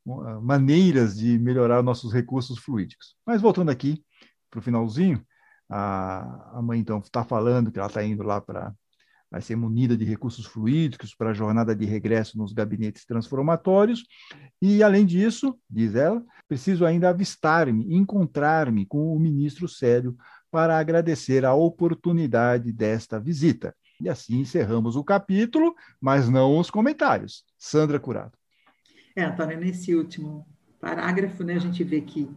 uma, 0.02 0.40
maneiras 0.40 1.14
de 1.14 1.38
melhorar 1.38 1.82
nossos 1.82 2.10
recursos 2.10 2.58
fluídicos. 2.58 3.14
Mas 3.26 3.42
voltando 3.42 3.70
aqui 3.70 4.02
para 4.50 4.60
o 4.60 4.62
finalzinho, 4.62 5.22
a, 5.68 6.58
a 6.58 6.62
mãe 6.62 6.80
então 6.80 7.00
está 7.00 7.22
falando 7.22 7.70
que 7.70 7.78
ela 7.78 7.88
está 7.88 8.02
indo 8.02 8.22
lá 8.22 8.40
para 8.40 8.72
vai 9.30 9.42
ser 9.42 9.56
munida 9.56 9.94
de 9.94 10.06
recursos 10.06 10.46
fluídicos 10.46 11.14
para 11.14 11.30
a 11.30 11.34
jornada 11.34 11.76
de 11.76 11.84
regresso 11.84 12.38
nos 12.38 12.54
gabinetes 12.54 13.04
transformatórios. 13.04 14.04
E, 14.60 14.82
além 14.82 15.04
disso, 15.04 15.58
diz 15.68 15.94
ela, 15.94 16.24
preciso 16.48 16.86
ainda 16.86 17.10
avistar-me, 17.10 17.94
encontrar-me 17.94 18.86
com 18.86 19.14
o 19.14 19.20
ministro 19.20 19.68
Célio 19.68 20.16
para 20.50 20.78
agradecer 20.78 21.44
a 21.44 21.52
oportunidade 21.52 22.72
desta 22.72 23.20
visita. 23.20 23.74
E 24.02 24.08
assim 24.08 24.40
encerramos 24.40 24.96
o 24.96 25.04
capítulo, 25.04 25.74
mas 26.00 26.28
não 26.28 26.58
os 26.58 26.70
comentários. 26.70 27.44
Sandra 27.56 28.00
Curado. 28.00 28.32
É, 29.14 29.22
Antônio, 29.22 29.60
nesse 29.60 29.94
último 29.94 30.44
parágrafo, 30.80 31.44
né, 31.44 31.54
a 31.54 31.60
gente 31.60 31.84
vê 31.84 32.00
que 32.00 32.28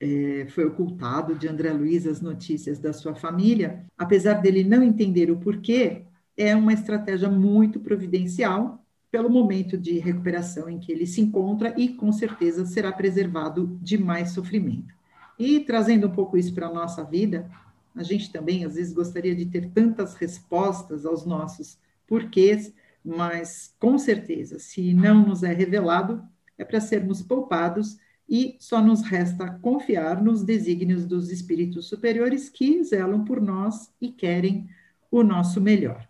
é, 0.00 0.46
foi 0.48 0.64
ocultado 0.64 1.34
de 1.34 1.46
André 1.46 1.72
Luiz 1.72 2.06
as 2.06 2.22
notícias 2.22 2.78
da 2.78 2.92
sua 2.92 3.14
família, 3.14 3.84
apesar 3.98 4.34
dele 4.34 4.64
não 4.64 4.82
entender 4.82 5.30
o 5.30 5.36
porquê, 5.36 6.04
é 6.36 6.56
uma 6.56 6.72
estratégia 6.72 7.28
muito 7.28 7.78
providencial 7.78 8.82
pelo 9.10 9.30
momento 9.30 9.78
de 9.78 9.98
recuperação 9.98 10.68
em 10.68 10.78
que 10.78 10.90
ele 10.90 11.06
se 11.06 11.20
encontra 11.20 11.72
e 11.76 11.90
com 11.90 12.10
certeza 12.10 12.64
será 12.64 12.90
preservado 12.90 13.78
de 13.80 13.96
mais 13.96 14.30
sofrimento. 14.30 14.92
E 15.38 15.60
trazendo 15.60 16.06
um 16.06 16.10
pouco 16.10 16.36
isso 16.36 16.52
para 16.54 16.66
a 16.66 16.72
nossa 16.72 17.04
vida, 17.04 17.48
a 17.94 18.02
gente 18.02 18.32
também, 18.32 18.64
às 18.64 18.74
vezes, 18.74 18.92
gostaria 18.92 19.34
de 19.34 19.46
ter 19.46 19.70
tantas 19.70 20.14
respostas 20.14 21.06
aos 21.06 21.24
nossos 21.24 21.78
porquês, 22.06 22.72
mas 23.04 23.74
com 23.78 23.98
certeza, 23.98 24.58
se 24.58 24.92
não 24.94 25.26
nos 25.26 25.42
é 25.42 25.52
revelado, 25.52 26.22
é 26.58 26.64
para 26.64 26.80
sermos 26.80 27.22
poupados 27.22 27.98
e 28.28 28.56
só 28.58 28.80
nos 28.80 29.02
resta 29.02 29.50
confiar 29.60 30.22
nos 30.22 30.42
desígnios 30.42 31.04
dos 31.04 31.30
espíritos 31.30 31.86
superiores 31.86 32.48
que 32.48 32.82
zelam 32.82 33.24
por 33.24 33.40
nós 33.40 33.92
e 34.00 34.10
querem 34.10 34.68
o 35.10 35.22
nosso 35.22 35.60
melhor. 35.60 36.08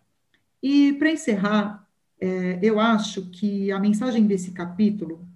E 0.62 0.92
para 0.94 1.10
encerrar, 1.10 1.86
é, 2.20 2.58
eu 2.62 2.78
acho 2.78 3.28
que 3.30 3.70
a 3.70 3.78
mensagem 3.78 4.26
desse 4.26 4.52
capítulo, 4.52 5.26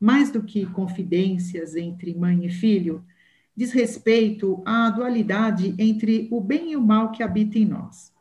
mais 0.00 0.30
do 0.30 0.42
que 0.42 0.66
confidências 0.66 1.76
entre 1.76 2.14
mãe 2.14 2.44
e 2.46 2.50
filho, 2.50 3.04
diz 3.56 3.72
respeito 3.72 4.62
à 4.64 4.90
dualidade 4.90 5.74
entre 5.78 6.28
o 6.30 6.40
bem 6.40 6.72
e 6.72 6.76
o 6.76 6.80
mal 6.80 7.12
que 7.12 7.22
habita 7.22 7.58
em 7.58 7.64
nós. 7.64 8.12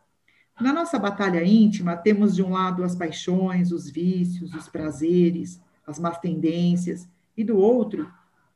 Na 0.62 0.72
nossa 0.72 1.00
batalha 1.00 1.44
íntima, 1.44 1.96
temos 1.96 2.36
de 2.36 2.44
um 2.44 2.52
lado 2.52 2.84
as 2.84 2.96
paixões, 2.96 3.72
os 3.72 3.90
vícios, 3.90 4.54
os 4.54 4.70
prazeres, 4.70 5.60
as 5.86 5.98
más 5.98 6.20
tendências, 6.20 7.08
e 7.36 7.44
do 7.44 7.58
outro, 7.58 8.10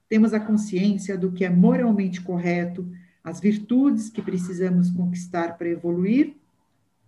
temos 0.08 0.34
a 0.34 0.40
consciência 0.40 1.18
do 1.18 1.32
que 1.32 1.44
é 1.44 1.50
moralmente 1.50 2.22
correto, 2.22 2.90
as 3.24 3.40
virtudes 3.40 4.10
que 4.10 4.22
precisamos 4.22 4.90
conquistar 4.90 5.58
para 5.58 5.68
evoluir 5.68 6.36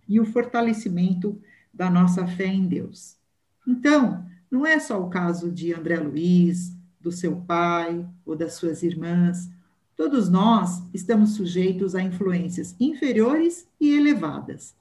e 0.08 0.20
o 0.20 0.26
fortalecimento 0.26 1.40
da 1.72 1.88
nossa 1.88 2.26
fé 2.26 2.46
em 2.46 2.66
Deus. 2.66 3.16
Então, 3.66 4.26
não 4.50 4.66
é 4.66 4.78
só 4.80 5.00
o 5.00 5.08
caso 5.08 5.50
de 5.50 5.72
André 5.72 5.98
Luiz, 5.98 6.76
do 7.00 7.12
seu 7.12 7.36
pai 7.36 8.06
ou 8.26 8.36
das 8.36 8.54
suas 8.54 8.82
irmãs, 8.82 9.48
Todos 10.00 10.30
nós 10.30 10.82
estamos 10.94 11.34
sujeitos 11.34 11.94
a 11.94 12.00
influências 12.00 12.74
inferiores 12.80 13.68
e 13.78 13.94
elevadas. 13.94 14.74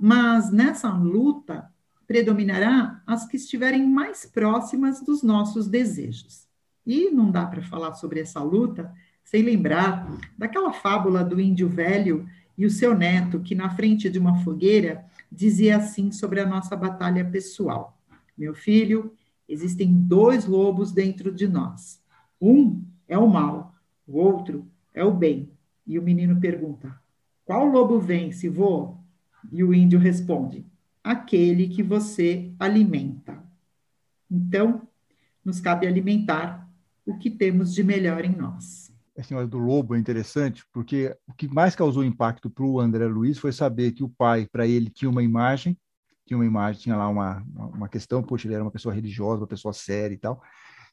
Mas 0.00 0.50
nessa 0.50 0.90
luta 0.90 1.72
predominará 2.08 3.00
as 3.06 3.24
que 3.24 3.36
estiverem 3.36 3.88
mais 3.88 4.26
próximas 4.26 5.00
dos 5.00 5.22
nossos 5.22 5.68
desejos. 5.68 6.48
E 6.84 7.08
não 7.08 7.30
dá 7.30 7.46
para 7.46 7.62
falar 7.62 7.94
sobre 7.94 8.18
essa 8.18 8.42
luta 8.42 8.92
sem 9.22 9.44
lembrar 9.44 10.10
daquela 10.36 10.72
fábula 10.72 11.22
do 11.22 11.40
índio 11.40 11.68
velho 11.68 12.28
e 12.58 12.66
o 12.66 12.70
seu 12.70 12.98
neto, 12.98 13.38
que 13.38 13.54
na 13.54 13.70
frente 13.70 14.10
de 14.10 14.18
uma 14.18 14.40
fogueira 14.42 15.04
dizia 15.30 15.76
assim 15.76 16.10
sobre 16.10 16.40
a 16.40 16.46
nossa 16.46 16.74
batalha 16.74 17.24
pessoal: 17.24 17.96
Meu 18.36 18.56
filho, 18.56 19.12
existem 19.48 19.92
dois 19.92 20.46
lobos 20.46 20.90
dentro 20.90 21.30
de 21.30 21.46
nós. 21.46 22.02
Um 22.40 22.82
é 23.06 23.16
o 23.16 23.28
mal, 23.28 23.77
o 24.08 24.16
outro 24.16 24.66
é 24.94 25.04
o 25.04 25.12
bem. 25.12 25.50
E 25.86 25.98
o 25.98 26.02
menino 26.02 26.40
pergunta: 26.40 26.98
Qual 27.44 27.66
lobo 27.66 28.00
vence, 28.00 28.48
vô? 28.48 28.96
E 29.52 29.62
o 29.62 29.74
índio 29.74 29.98
responde: 29.98 30.66
Aquele 31.04 31.68
que 31.68 31.82
você 31.82 32.50
alimenta. 32.58 33.38
Então, 34.30 34.82
nos 35.44 35.60
cabe 35.60 35.86
alimentar 35.86 36.68
o 37.06 37.16
que 37.16 37.30
temos 37.30 37.74
de 37.74 37.82
melhor 37.84 38.24
em 38.24 38.34
nós. 38.34 38.92
A 39.16 39.22
senhora 39.22 39.46
do 39.46 39.58
lobo 39.58 39.94
é 39.94 39.98
interessante, 39.98 40.64
porque 40.72 41.14
o 41.26 41.32
que 41.32 41.48
mais 41.48 41.74
causou 41.74 42.04
impacto 42.04 42.48
para 42.48 42.64
o 42.64 42.78
André 42.78 43.06
Luiz 43.06 43.38
foi 43.38 43.50
saber 43.50 43.92
que 43.92 44.04
o 44.04 44.08
pai, 44.08 44.46
para 44.46 44.66
ele, 44.66 44.90
tinha 44.90 45.10
uma 45.10 45.22
imagem, 45.22 45.76
tinha 46.24 46.36
uma 46.36 46.46
imagem, 46.46 46.82
tinha 46.82 46.96
lá 46.96 47.08
uma, 47.08 47.42
uma 47.56 47.88
questão, 47.88 48.22
poxa, 48.22 48.46
ele 48.46 48.54
era 48.54 48.62
uma 48.62 48.70
pessoa 48.70 48.94
religiosa, 48.94 49.40
uma 49.40 49.46
pessoa 49.48 49.72
séria 49.72 50.14
e 50.14 50.18
tal, 50.18 50.40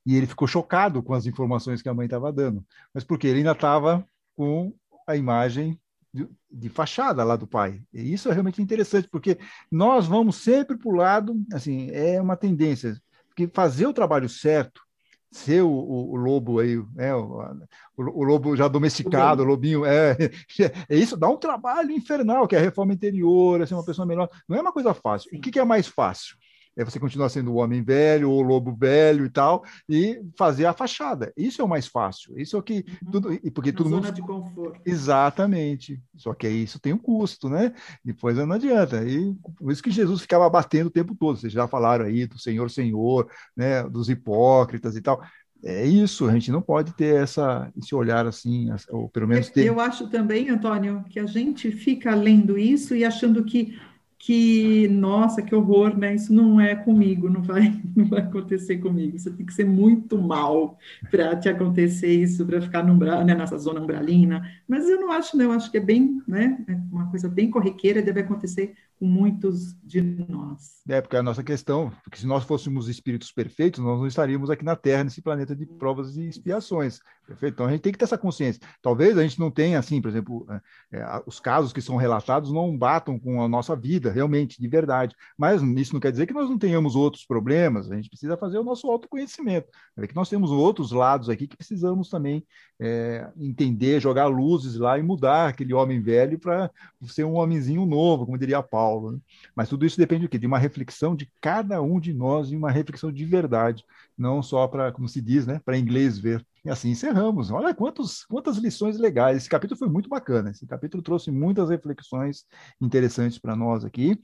e 0.05 0.15
ele 0.15 0.27
ficou 0.27 0.47
chocado 0.47 1.01
com 1.01 1.13
as 1.13 1.25
informações 1.25 1.81
que 1.81 1.89
a 1.89 1.93
mãe 1.93 2.05
estava 2.05 2.31
dando. 2.31 2.63
Mas 2.93 3.03
porque 3.03 3.27
ele 3.27 3.39
ainda 3.39 3.53
estava 3.53 4.07
com 4.35 4.73
a 5.07 5.15
imagem 5.15 5.79
de, 6.13 6.27
de, 6.51 6.69
fachada 6.69 7.23
lá 7.23 7.35
do 7.35 7.47
pai. 7.47 7.81
E 7.93 8.13
isso 8.13 8.29
é 8.29 8.33
realmente 8.33 8.61
interessante, 8.61 9.07
porque 9.09 9.37
nós 9.71 10.05
vamos 10.05 10.37
sempre 10.37 10.77
para 10.77 10.89
o 10.89 10.95
lado, 10.95 11.35
assim, 11.51 11.89
é 11.91 12.21
uma 12.21 12.37
tendência, 12.37 13.01
porque 13.27 13.47
fazer 13.47 13.85
o 13.85 13.93
trabalho 13.93 14.29
certo, 14.29 14.81
ser 15.29 15.61
o, 15.61 15.69
o, 15.69 16.13
o 16.13 16.15
lobo 16.15 16.59
aí, 16.59 16.81
é, 16.97 17.13
o, 17.13 17.57
o, 17.97 18.23
lobo 18.23 18.55
já 18.55 18.69
domesticado, 18.69 19.43
o 19.43 19.45
lobinho, 19.45 19.85
é, 19.85 20.15
é 20.87 20.95
isso, 20.95 21.17
dá 21.17 21.27
um 21.27 21.37
trabalho 21.37 21.91
infernal, 21.91 22.47
que 22.47 22.55
é 22.55 22.59
a 22.59 22.61
reforma 22.61 22.93
interior, 22.93 23.59
é 23.59 23.65
ser 23.65 23.73
uma 23.73 23.85
pessoa 23.85 24.05
melhor. 24.05 24.29
Não 24.47 24.57
é 24.57 24.61
uma 24.61 24.71
coisa 24.71 24.93
fácil. 24.93 25.29
O 25.37 25.41
que, 25.41 25.51
que 25.51 25.59
é 25.59 25.65
mais 25.65 25.87
fácil? 25.87 26.37
É 26.75 26.83
você 26.83 26.99
continuar 26.99 27.29
sendo 27.29 27.51
o 27.51 27.55
homem 27.55 27.81
velho 27.83 28.29
ou 28.29 28.39
o 28.39 28.41
lobo 28.41 28.75
velho 28.75 29.25
e 29.25 29.29
tal, 29.29 29.63
e 29.87 30.21
fazer 30.37 30.65
a 30.65 30.73
fachada. 30.73 31.31
Isso 31.37 31.61
é 31.61 31.65
o 31.65 31.69
mais 31.69 31.87
fácil. 31.87 32.37
Isso 32.37 32.55
é 32.55 32.59
o 32.59 32.63
que 32.63 32.85
uhum. 33.03 33.11
tudo 33.11 33.33
e 33.33 33.51
porque 33.51 33.71
Na 33.71 33.77
todo 33.77 33.89
zona 33.89 34.07
mundo 34.07 34.15
de 34.15 34.21
conforto. 34.21 34.81
Exatamente. 34.85 36.01
Só 36.15 36.33
que 36.33 36.47
isso 36.47 36.79
tem 36.79 36.93
um 36.93 36.97
custo, 36.97 37.49
né? 37.49 37.73
Depois 38.03 38.37
não 38.37 38.51
adianta. 38.51 39.03
E 39.05 39.33
por 39.57 39.71
isso 39.71 39.83
que 39.83 39.91
Jesus 39.91 40.21
ficava 40.21 40.49
batendo 40.49 40.87
o 40.87 40.91
tempo 40.91 41.15
todo. 41.15 41.37
Vocês 41.37 41.53
já 41.53 41.67
falaram 41.67 42.05
aí 42.05 42.25
do 42.25 42.37
Senhor, 42.37 42.69
Senhor, 42.69 43.29
né, 43.55 43.83
dos 43.83 44.09
hipócritas 44.09 44.95
e 44.95 45.01
tal. 45.01 45.21
é 45.63 45.85
isso, 45.85 46.27
a 46.27 46.33
gente 46.33 46.51
não 46.51 46.61
pode 46.61 46.93
ter 46.93 47.15
essa, 47.15 47.71
esse 47.77 47.95
olhar 47.95 48.27
assim, 48.27 48.67
ou 48.89 49.09
pelo 49.09 49.27
menos 49.27 49.49
ter. 49.49 49.65
Eu 49.65 49.79
acho 49.79 50.09
também, 50.09 50.49
Antônio, 50.49 51.03
que 51.09 51.19
a 51.19 51.25
gente 51.25 51.71
fica 51.71 52.13
lendo 52.13 52.57
isso 52.57 52.95
e 52.95 53.03
achando 53.03 53.43
que 53.43 53.77
que, 54.25 54.87
nossa, 54.87 55.39
que 55.43 55.53
horror, 55.53 55.95
né? 55.95 56.15
Isso 56.15 56.33
não 56.33 56.59
é 56.59 56.75
comigo, 56.75 57.29
não 57.29 57.43
vai, 57.43 57.79
não 57.95 58.05
vai 58.05 58.21
acontecer 58.21 58.79
comigo. 58.79 59.19
Você 59.19 59.29
tem 59.29 59.45
que 59.45 59.53
ser 59.53 59.65
muito 59.65 60.17
mal 60.17 60.79
para 61.11 61.35
te 61.35 61.47
acontecer 61.47 62.07
isso, 62.11 62.43
para 62.43 62.59
ficar 62.59 62.81
no, 62.83 62.97
né, 62.97 63.35
nessa 63.35 63.55
zona 63.59 63.81
umbralina. 63.81 64.41
Mas 64.67 64.89
eu 64.89 64.99
não 64.99 65.11
acho, 65.11 65.37
não, 65.37 65.45
eu 65.45 65.51
acho 65.51 65.69
que 65.69 65.77
é 65.77 65.79
bem, 65.79 66.23
né? 66.27 66.57
É 66.67 66.73
uma 66.91 67.07
coisa 67.11 67.29
bem 67.29 67.51
corriqueira, 67.51 68.01
deve 68.01 68.21
acontecer 68.21 68.73
com 68.99 69.05
muitos 69.05 69.75
de 69.83 70.01
nós. 70.01 70.81
É, 70.87 71.01
porque 71.01 71.17
a 71.17 71.23
nossa 71.23 71.43
questão, 71.43 71.91
porque 72.03 72.17
se 72.17 72.25
nós 72.25 72.43
fôssemos 72.43 72.87
espíritos 72.87 73.31
perfeitos, 73.31 73.83
nós 73.83 73.99
não 73.99 74.07
estaríamos 74.07 74.49
aqui 74.49 74.63
na 74.63 74.75
Terra, 74.75 75.03
nesse 75.03 75.21
planeta 75.21 75.55
de 75.55 75.65
provas 75.65 76.15
e 76.15 76.27
expiações. 76.27 76.99
Perfeito? 77.27 77.55
Então 77.55 77.65
a 77.65 77.71
gente 77.71 77.81
tem 77.81 77.91
que 77.91 77.97
ter 77.97 78.05
essa 78.05 78.17
consciência. 78.17 78.61
Talvez 78.81 79.17
a 79.17 79.23
gente 79.23 79.39
não 79.39 79.51
tenha, 79.51 79.79
assim, 79.79 80.01
por 80.01 80.09
exemplo, 80.09 80.45
é, 80.91 80.99
é 80.99 81.23
os 81.25 81.39
casos 81.39 81.73
que 81.73 81.81
são 81.81 81.95
relatados 81.95 82.51
não 82.51 82.77
batam 82.77 83.19
com 83.19 83.41
a 83.41 83.47
nossa 83.47 83.75
vida, 83.75 84.11
realmente, 84.11 84.61
de 84.61 84.67
verdade. 84.67 85.15
Mas 85.37 85.61
isso 85.61 85.93
não 85.93 85.99
quer 85.99 86.11
dizer 86.11 86.25
que 86.27 86.33
nós 86.33 86.49
não 86.49 86.57
tenhamos 86.57 86.95
outros 86.95 87.25
problemas, 87.25 87.91
a 87.91 87.95
gente 87.95 88.09
precisa 88.09 88.37
fazer 88.37 88.59
o 88.59 88.63
nosso 88.63 88.89
autoconhecimento. 88.89 89.67
É 89.97 90.07
que 90.07 90.15
nós 90.15 90.29
temos 90.29 90.51
outros 90.51 90.91
lados 90.91 91.29
aqui 91.29 91.47
que 91.47 91.57
precisamos 91.57 92.09
também 92.09 92.45
é, 92.79 93.27
entender, 93.37 93.99
jogar 93.99 94.27
luzes 94.27 94.75
lá 94.75 94.97
e 94.99 95.03
mudar 95.03 95.49
aquele 95.49 95.73
homem 95.73 96.01
velho 96.01 96.37
para 96.37 96.69
ser 97.07 97.23
um 97.23 97.35
homenzinho 97.35 97.85
novo, 97.85 98.25
como 98.25 98.37
diria 98.37 98.61
Paulo. 98.61 98.84
Né? 99.11 99.19
Mas 99.55 99.69
tudo 99.69 99.85
isso 99.85 99.97
depende 99.97 100.23
do 100.23 100.29
quê? 100.29 100.37
De 100.37 100.47
uma 100.47 100.57
reflexão 100.57 101.15
de 101.15 101.31
cada 101.41 101.81
um 101.81 101.99
de 101.99 102.13
nós 102.13 102.51
e 102.51 102.55
uma 102.55 102.71
reflexão 102.71 103.11
de 103.11 103.25
verdade, 103.25 103.83
não 104.17 104.41
só 104.41 104.67
para, 104.67 104.91
como 104.91 105.07
se 105.07 105.21
diz, 105.21 105.45
né, 105.45 105.59
para 105.63 105.77
inglês 105.77 106.17
ver. 106.17 106.45
E 106.63 106.69
assim 106.69 106.89
encerramos. 106.89 107.51
Olha 107.51 107.73
quantos, 107.73 108.25
quantas 108.25 108.57
lições 108.57 108.97
legais. 108.97 109.37
Esse 109.37 109.49
capítulo 109.49 109.77
foi 109.77 109.89
muito 109.89 110.09
bacana. 110.09 110.49
Esse 110.49 110.65
capítulo 110.65 111.03
trouxe 111.03 111.29
muitas 111.31 111.69
reflexões 111.69 112.45
interessantes 112.81 113.37
para 113.37 113.55
nós 113.55 113.85
aqui. 113.85 114.19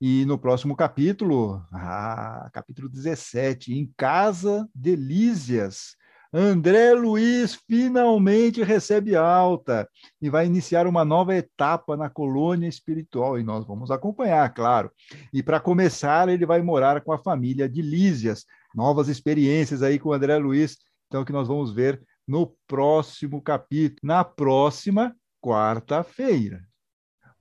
E 0.00 0.24
no 0.24 0.36
próximo 0.36 0.74
capítulo, 0.74 1.64
ah, 1.72 2.50
capítulo 2.52 2.88
17, 2.88 3.72
em 3.72 3.92
casa 3.96 4.68
de 4.74 4.96
Lísias, 4.96 5.96
André 6.34 6.94
Luiz 6.94 7.56
finalmente 7.68 8.62
recebe 8.62 9.14
alta 9.14 9.86
e 10.20 10.30
vai 10.30 10.46
iniciar 10.46 10.86
uma 10.86 11.04
nova 11.04 11.36
etapa 11.36 11.94
na 11.94 12.08
colônia 12.08 12.66
espiritual 12.66 13.38
e 13.38 13.42
nós 13.42 13.66
vamos 13.66 13.90
acompanhar, 13.90 14.48
claro. 14.54 14.90
E 15.30 15.42
para 15.42 15.60
começar, 15.60 16.30
ele 16.30 16.46
vai 16.46 16.62
morar 16.62 17.02
com 17.02 17.12
a 17.12 17.18
família 17.18 17.68
de 17.68 17.82
Lísias. 17.82 18.46
Novas 18.74 19.08
experiências 19.08 19.82
aí 19.82 19.98
com 19.98 20.08
o 20.08 20.12
André 20.14 20.38
Luiz, 20.38 20.78
então 21.06 21.22
que 21.22 21.32
nós 21.32 21.48
vamos 21.48 21.70
ver 21.70 22.02
no 22.26 22.56
próximo 22.66 23.42
capítulo, 23.42 24.00
na 24.02 24.24
próxima 24.24 25.14
quarta-feira. 25.38 26.66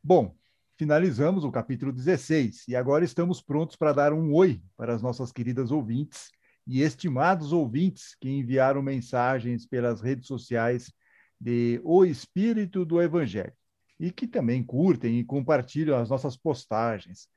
Bom, 0.03 0.35
finalizamos 0.77 1.45
o 1.45 1.51
capítulo 1.51 1.93
16 1.93 2.67
e 2.67 2.75
agora 2.75 3.05
estamos 3.05 3.41
prontos 3.41 3.77
para 3.77 3.93
dar 3.93 4.11
um 4.11 4.33
oi 4.33 4.61
para 4.75 4.93
as 4.93 5.01
nossas 5.01 5.31
queridas 5.31 5.71
ouvintes 5.71 6.29
e 6.67 6.81
estimados 6.81 7.51
ouvintes 7.51 8.15
que 8.19 8.29
enviaram 8.29 8.81
mensagens 8.81 9.65
pelas 9.65 10.01
redes 10.01 10.27
sociais 10.27 10.91
de 11.39 11.81
O 11.83 12.05
Espírito 12.05 12.85
do 12.85 13.01
Evangelho 13.01 13.53
e 13.99 14.11
que 14.11 14.27
também 14.27 14.63
curtem 14.63 15.19
e 15.19 15.23
compartilham 15.23 15.97
as 15.97 16.09
nossas 16.09 16.35
postagens. 16.35 17.27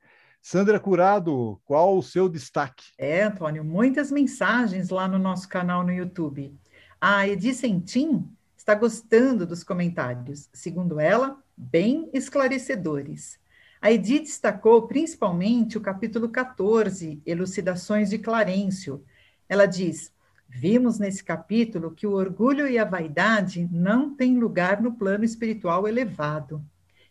Sandra 0.41 0.79
Curado, 0.79 1.59
qual 1.65 1.97
o 1.97 2.03
seu 2.03 2.29
destaque? 2.29 2.85
É, 2.97 3.23
Antônio, 3.23 3.63
muitas 3.63 4.11
mensagens 4.11 4.89
lá 4.89 5.07
no 5.07 5.17
nosso 5.17 5.47
canal 5.49 5.83
no 5.83 5.91
YouTube. 5.91 6.55
A 7.01 7.27
Edi 7.27 7.53
Sentim 7.53 8.27
está 8.55 8.73
gostando 8.73 9.45
dos 9.45 9.63
comentários, 9.63 10.49
segundo 10.53 10.99
ela, 10.99 11.37
bem 11.55 12.09
esclarecedores. 12.13 13.39
A 13.81 13.91
Edi 13.91 14.19
destacou 14.19 14.87
principalmente 14.87 15.77
o 15.77 15.81
capítulo 15.81 16.29
14, 16.29 17.21
Elucidações 17.25 18.09
de 18.09 18.17
Clarencio, 18.17 19.03
ela 19.47 19.65
diz: 19.65 20.11
Vimos 20.47 20.99
nesse 20.99 21.23
capítulo 21.23 21.91
que 21.91 22.07
o 22.07 22.13
orgulho 22.13 22.67
e 22.67 22.77
a 22.77 22.85
vaidade 22.85 23.67
não 23.71 24.15
têm 24.15 24.39
lugar 24.39 24.81
no 24.81 24.93
plano 24.93 25.23
espiritual 25.23 25.87
elevado. 25.87 26.63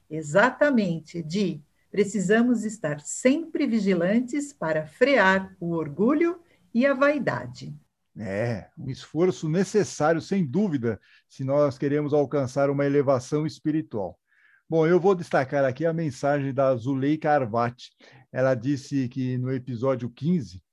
Exatamente, 0.09 1.23
de 1.23 1.63
precisamos 1.91 2.65
estar 2.65 3.01
sempre 3.01 3.67
vigilantes 3.67 4.53
para 4.53 4.87
frear 4.87 5.55
o 5.61 5.71
orgulho 5.73 6.41
e 6.73 6.87
a 6.87 6.95
vaidade. 6.95 7.73
É, 8.17 8.69
um 8.79 8.89
esforço 8.89 9.49
necessário, 9.49 10.21
sem 10.21 10.45
dúvida, 10.45 11.01
se 11.29 11.45
nós 11.45 11.77
queremos 11.77 12.13
alcançar 12.13 12.71
uma 12.71 12.87
elevação 12.87 13.47
espiritual. 13.47 14.19
Bom, 14.69 14.87
eu 14.87 14.99
vou 14.99 15.15
destacar 15.15 15.65
aqui 15.65 15.85
a 15.85 15.93
mensagem 15.93 16.55
da 16.55 16.75
Zuleika 16.75 17.31
Arvati. 17.31 17.91
Ela 18.33 18.55
disse 18.55 19.09
que 19.09 19.37
no 19.37 19.53
episódio 19.53 20.09
15, 20.09 20.64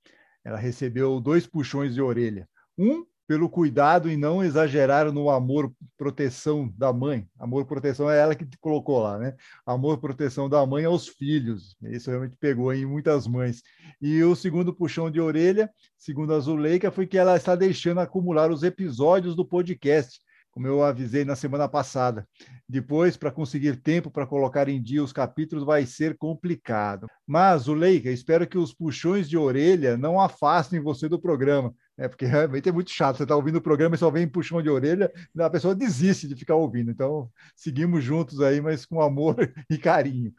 ela 0.44 0.58
recebeu 0.58 1.20
dois 1.20 1.46
puxões 1.46 1.94
de 1.94 2.02
orelha. 2.02 2.48
Um 2.76 3.04
pelo 3.26 3.48
cuidado 3.48 4.10
e 4.10 4.16
não 4.16 4.44
exagerar 4.44 5.10
no 5.10 5.30
amor 5.30 5.72
proteção 5.96 6.70
da 6.76 6.92
mãe. 6.92 7.26
Amor 7.38 7.64
proteção 7.64 8.10
é 8.10 8.18
ela 8.18 8.34
que 8.34 8.46
colocou 8.60 9.00
lá, 9.00 9.18
né? 9.18 9.34
Amor 9.64 9.98
proteção 9.98 10.48
da 10.48 10.66
mãe 10.66 10.84
aos 10.84 11.08
filhos. 11.08 11.76
Isso 11.82 12.10
realmente 12.10 12.36
pegou 12.38 12.72
em 12.74 12.84
muitas 12.84 13.26
mães. 13.26 13.62
E 14.00 14.22
o 14.22 14.34
segundo 14.34 14.74
puxão 14.74 15.10
de 15.10 15.20
orelha, 15.20 15.70
segundo 15.96 16.34
a 16.34 16.40
Zuleika, 16.40 16.90
foi 16.90 17.06
que 17.06 17.16
ela 17.16 17.36
está 17.36 17.54
deixando 17.54 18.00
acumular 18.00 18.50
os 18.50 18.62
episódios 18.62 19.34
do 19.34 19.46
podcast 19.46 20.20
como 20.52 20.66
eu 20.66 20.84
avisei 20.84 21.24
na 21.24 21.34
semana 21.34 21.66
passada. 21.66 22.28
Depois, 22.68 23.16
para 23.16 23.32
conseguir 23.32 23.76
tempo 23.76 24.10
para 24.10 24.26
colocar 24.26 24.68
em 24.68 24.80
dia 24.80 25.02
os 25.02 25.12
capítulos, 25.12 25.64
vai 25.64 25.86
ser 25.86 26.16
complicado. 26.16 27.08
Mas, 27.26 27.62
Zuleika, 27.62 28.10
espero 28.10 28.46
que 28.46 28.58
os 28.58 28.72
puxões 28.72 29.28
de 29.28 29.36
orelha 29.36 29.96
não 29.96 30.20
afastem 30.20 30.78
você 30.78 31.08
do 31.08 31.18
programa. 31.18 31.74
É 31.96 32.06
porque 32.06 32.26
realmente 32.26 32.68
é 32.68 32.72
muito 32.72 32.90
chato. 32.90 33.16
Você 33.16 33.22
está 33.22 33.34
ouvindo 33.34 33.56
o 33.56 33.62
programa 33.62 33.94
e 33.94 33.98
só 33.98 34.10
vem 34.10 34.28
puxão 34.28 34.62
de 34.62 34.68
orelha, 34.68 35.10
a 35.38 35.50
pessoa 35.50 35.74
desiste 35.74 36.28
de 36.28 36.36
ficar 36.36 36.54
ouvindo. 36.54 36.90
Então, 36.90 37.30
seguimos 37.56 38.04
juntos 38.04 38.40
aí, 38.42 38.60
mas 38.60 38.84
com 38.84 39.00
amor 39.00 39.36
e 39.70 39.78
carinho. 39.78 40.32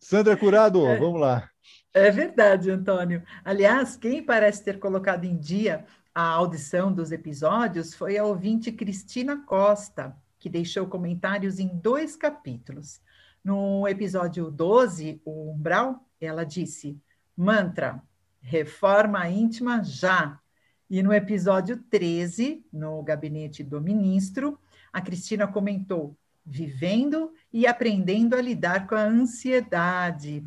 Sandra 0.00 0.36
Curado, 0.36 0.84
é, 0.84 0.98
vamos 0.98 1.20
lá. 1.20 1.48
É 1.94 2.10
verdade, 2.10 2.72
Antônio. 2.72 3.22
Aliás, 3.44 3.96
quem 3.96 4.20
parece 4.20 4.64
ter 4.64 4.80
colocado 4.80 5.24
em 5.24 5.38
dia 5.38 5.84
a 6.14 6.22
audição 6.28 6.92
dos 6.92 7.10
episódios 7.10 7.92
foi 7.92 8.16
a 8.16 8.24
ouvinte 8.24 8.70
Cristina 8.70 9.44
Costa, 9.44 10.16
que 10.38 10.48
deixou 10.48 10.86
comentários 10.86 11.58
em 11.58 11.66
dois 11.66 12.14
capítulos. 12.14 13.00
No 13.42 13.88
episódio 13.88 14.50
12, 14.50 15.20
o 15.24 15.50
Umbral, 15.50 16.08
ela 16.20 16.44
disse: 16.44 16.96
mantra, 17.36 18.00
reforma 18.40 19.28
íntima 19.28 19.82
já. 19.82 20.38
E 20.88 21.02
no 21.02 21.12
episódio 21.12 21.78
13, 21.90 22.64
no 22.72 23.02
gabinete 23.02 23.64
do 23.64 23.80
ministro, 23.80 24.58
a 24.92 25.00
Cristina 25.00 25.48
comentou: 25.48 26.16
vivendo 26.46 27.32
e 27.52 27.66
aprendendo 27.66 28.36
a 28.36 28.40
lidar 28.40 28.86
com 28.86 28.94
a 28.94 29.02
ansiedade. 29.02 30.46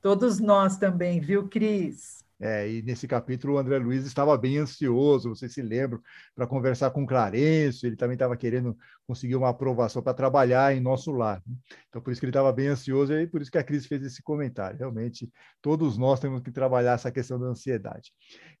Todos 0.00 0.38
nós 0.38 0.76
também, 0.76 1.20
viu, 1.20 1.48
Cris? 1.48 2.24
É, 2.40 2.70
e 2.70 2.82
nesse 2.82 3.06
capítulo 3.06 3.54
o 3.54 3.58
André 3.58 3.76
Luiz 3.78 4.06
estava 4.06 4.36
bem 4.38 4.56
ansioso, 4.56 5.28
vocês 5.28 5.52
se 5.52 5.60
lembram, 5.60 6.00
para 6.34 6.46
conversar 6.46 6.90
com 6.90 7.06
Clarencio, 7.06 7.86
ele 7.86 7.96
também 7.96 8.14
estava 8.14 8.34
querendo 8.34 8.74
conseguir 9.06 9.36
uma 9.36 9.50
aprovação 9.50 10.02
para 10.02 10.14
trabalhar 10.14 10.74
em 10.74 10.80
nosso 10.80 11.12
lar. 11.12 11.42
Né? 11.46 11.54
Então, 11.88 12.00
por 12.00 12.10
isso 12.10 12.20
que 12.20 12.24
ele 12.24 12.30
estava 12.30 12.50
bem 12.50 12.68
ansioso 12.68 13.12
e 13.12 13.26
por 13.26 13.42
isso 13.42 13.50
que 13.50 13.58
a 13.58 13.62
Cris 13.62 13.84
fez 13.84 14.02
esse 14.02 14.22
comentário. 14.22 14.78
Realmente, 14.78 15.30
todos 15.60 15.98
nós 15.98 16.18
temos 16.18 16.40
que 16.40 16.50
trabalhar 16.50 16.94
essa 16.94 17.12
questão 17.12 17.38
da 17.38 17.46
ansiedade. 17.46 18.10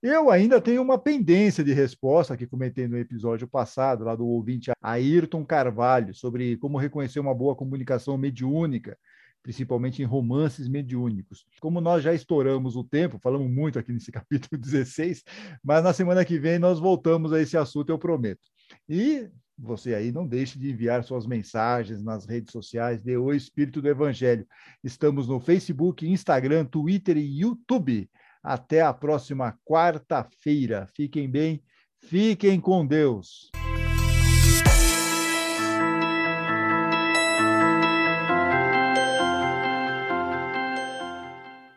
Eu 0.02 0.30
ainda 0.30 0.60
tenho 0.60 0.82
uma 0.82 0.98
pendência 0.98 1.64
de 1.64 1.72
resposta 1.72 2.36
que 2.36 2.46
comentei 2.46 2.86
no 2.86 2.98
episódio 2.98 3.48
passado, 3.48 4.04
lá 4.04 4.14
do 4.14 4.26
ouvinte 4.26 4.70
Ayrton 4.82 5.44
Carvalho, 5.46 6.12
sobre 6.14 6.58
como 6.58 6.76
reconhecer 6.76 7.20
uma 7.20 7.34
boa 7.34 7.56
comunicação 7.56 8.18
mediúnica 8.18 8.98
principalmente 9.42 10.02
em 10.02 10.04
romances 10.04 10.68
mediúnicos. 10.68 11.44
Como 11.60 11.80
nós 11.80 12.02
já 12.02 12.14
estouramos 12.14 12.76
o 12.76 12.84
tempo, 12.84 13.18
falamos 13.22 13.50
muito 13.50 13.78
aqui 13.78 13.92
nesse 13.92 14.12
capítulo 14.12 14.60
16, 14.60 15.22
mas 15.62 15.82
na 15.82 15.92
semana 15.92 16.24
que 16.24 16.38
vem 16.38 16.58
nós 16.58 16.78
voltamos 16.78 17.32
a 17.32 17.40
esse 17.40 17.56
assunto, 17.56 17.90
eu 17.90 17.98
prometo. 17.98 18.40
E 18.88 19.28
você 19.62 19.94
aí 19.94 20.10
não 20.10 20.26
deixe 20.26 20.58
de 20.58 20.70
enviar 20.70 21.04
suas 21.04 21.26
mensagens 21.26 22.02
nas 22.02 22.26
redes 22.26 22.52
sociais 22.52 23.02
de 23.02 23.16
O 23.16 23.32
Espírito 23.32 23.82
do 23.82 23.88
Evangelho. 23.88 24.46
Estamos 24.82 25.28
no 25.28 25.38
Facebook, 25.38 26.08
Instagram, 26.08 26.64
Twitter 26.64 27.16
e 27.16 27.40
YouTube. 27.40 28.08
Até 28.42 28.80
a 28.80 28.92
próxima 28.92 29.54
quarta-feira. 29.64 30.86
Fiquem 30.94 31.30
bem, 31.30 31.62
fiquem 32.00 32.58
com 32.58 32.86
Deus. 32.86 33.50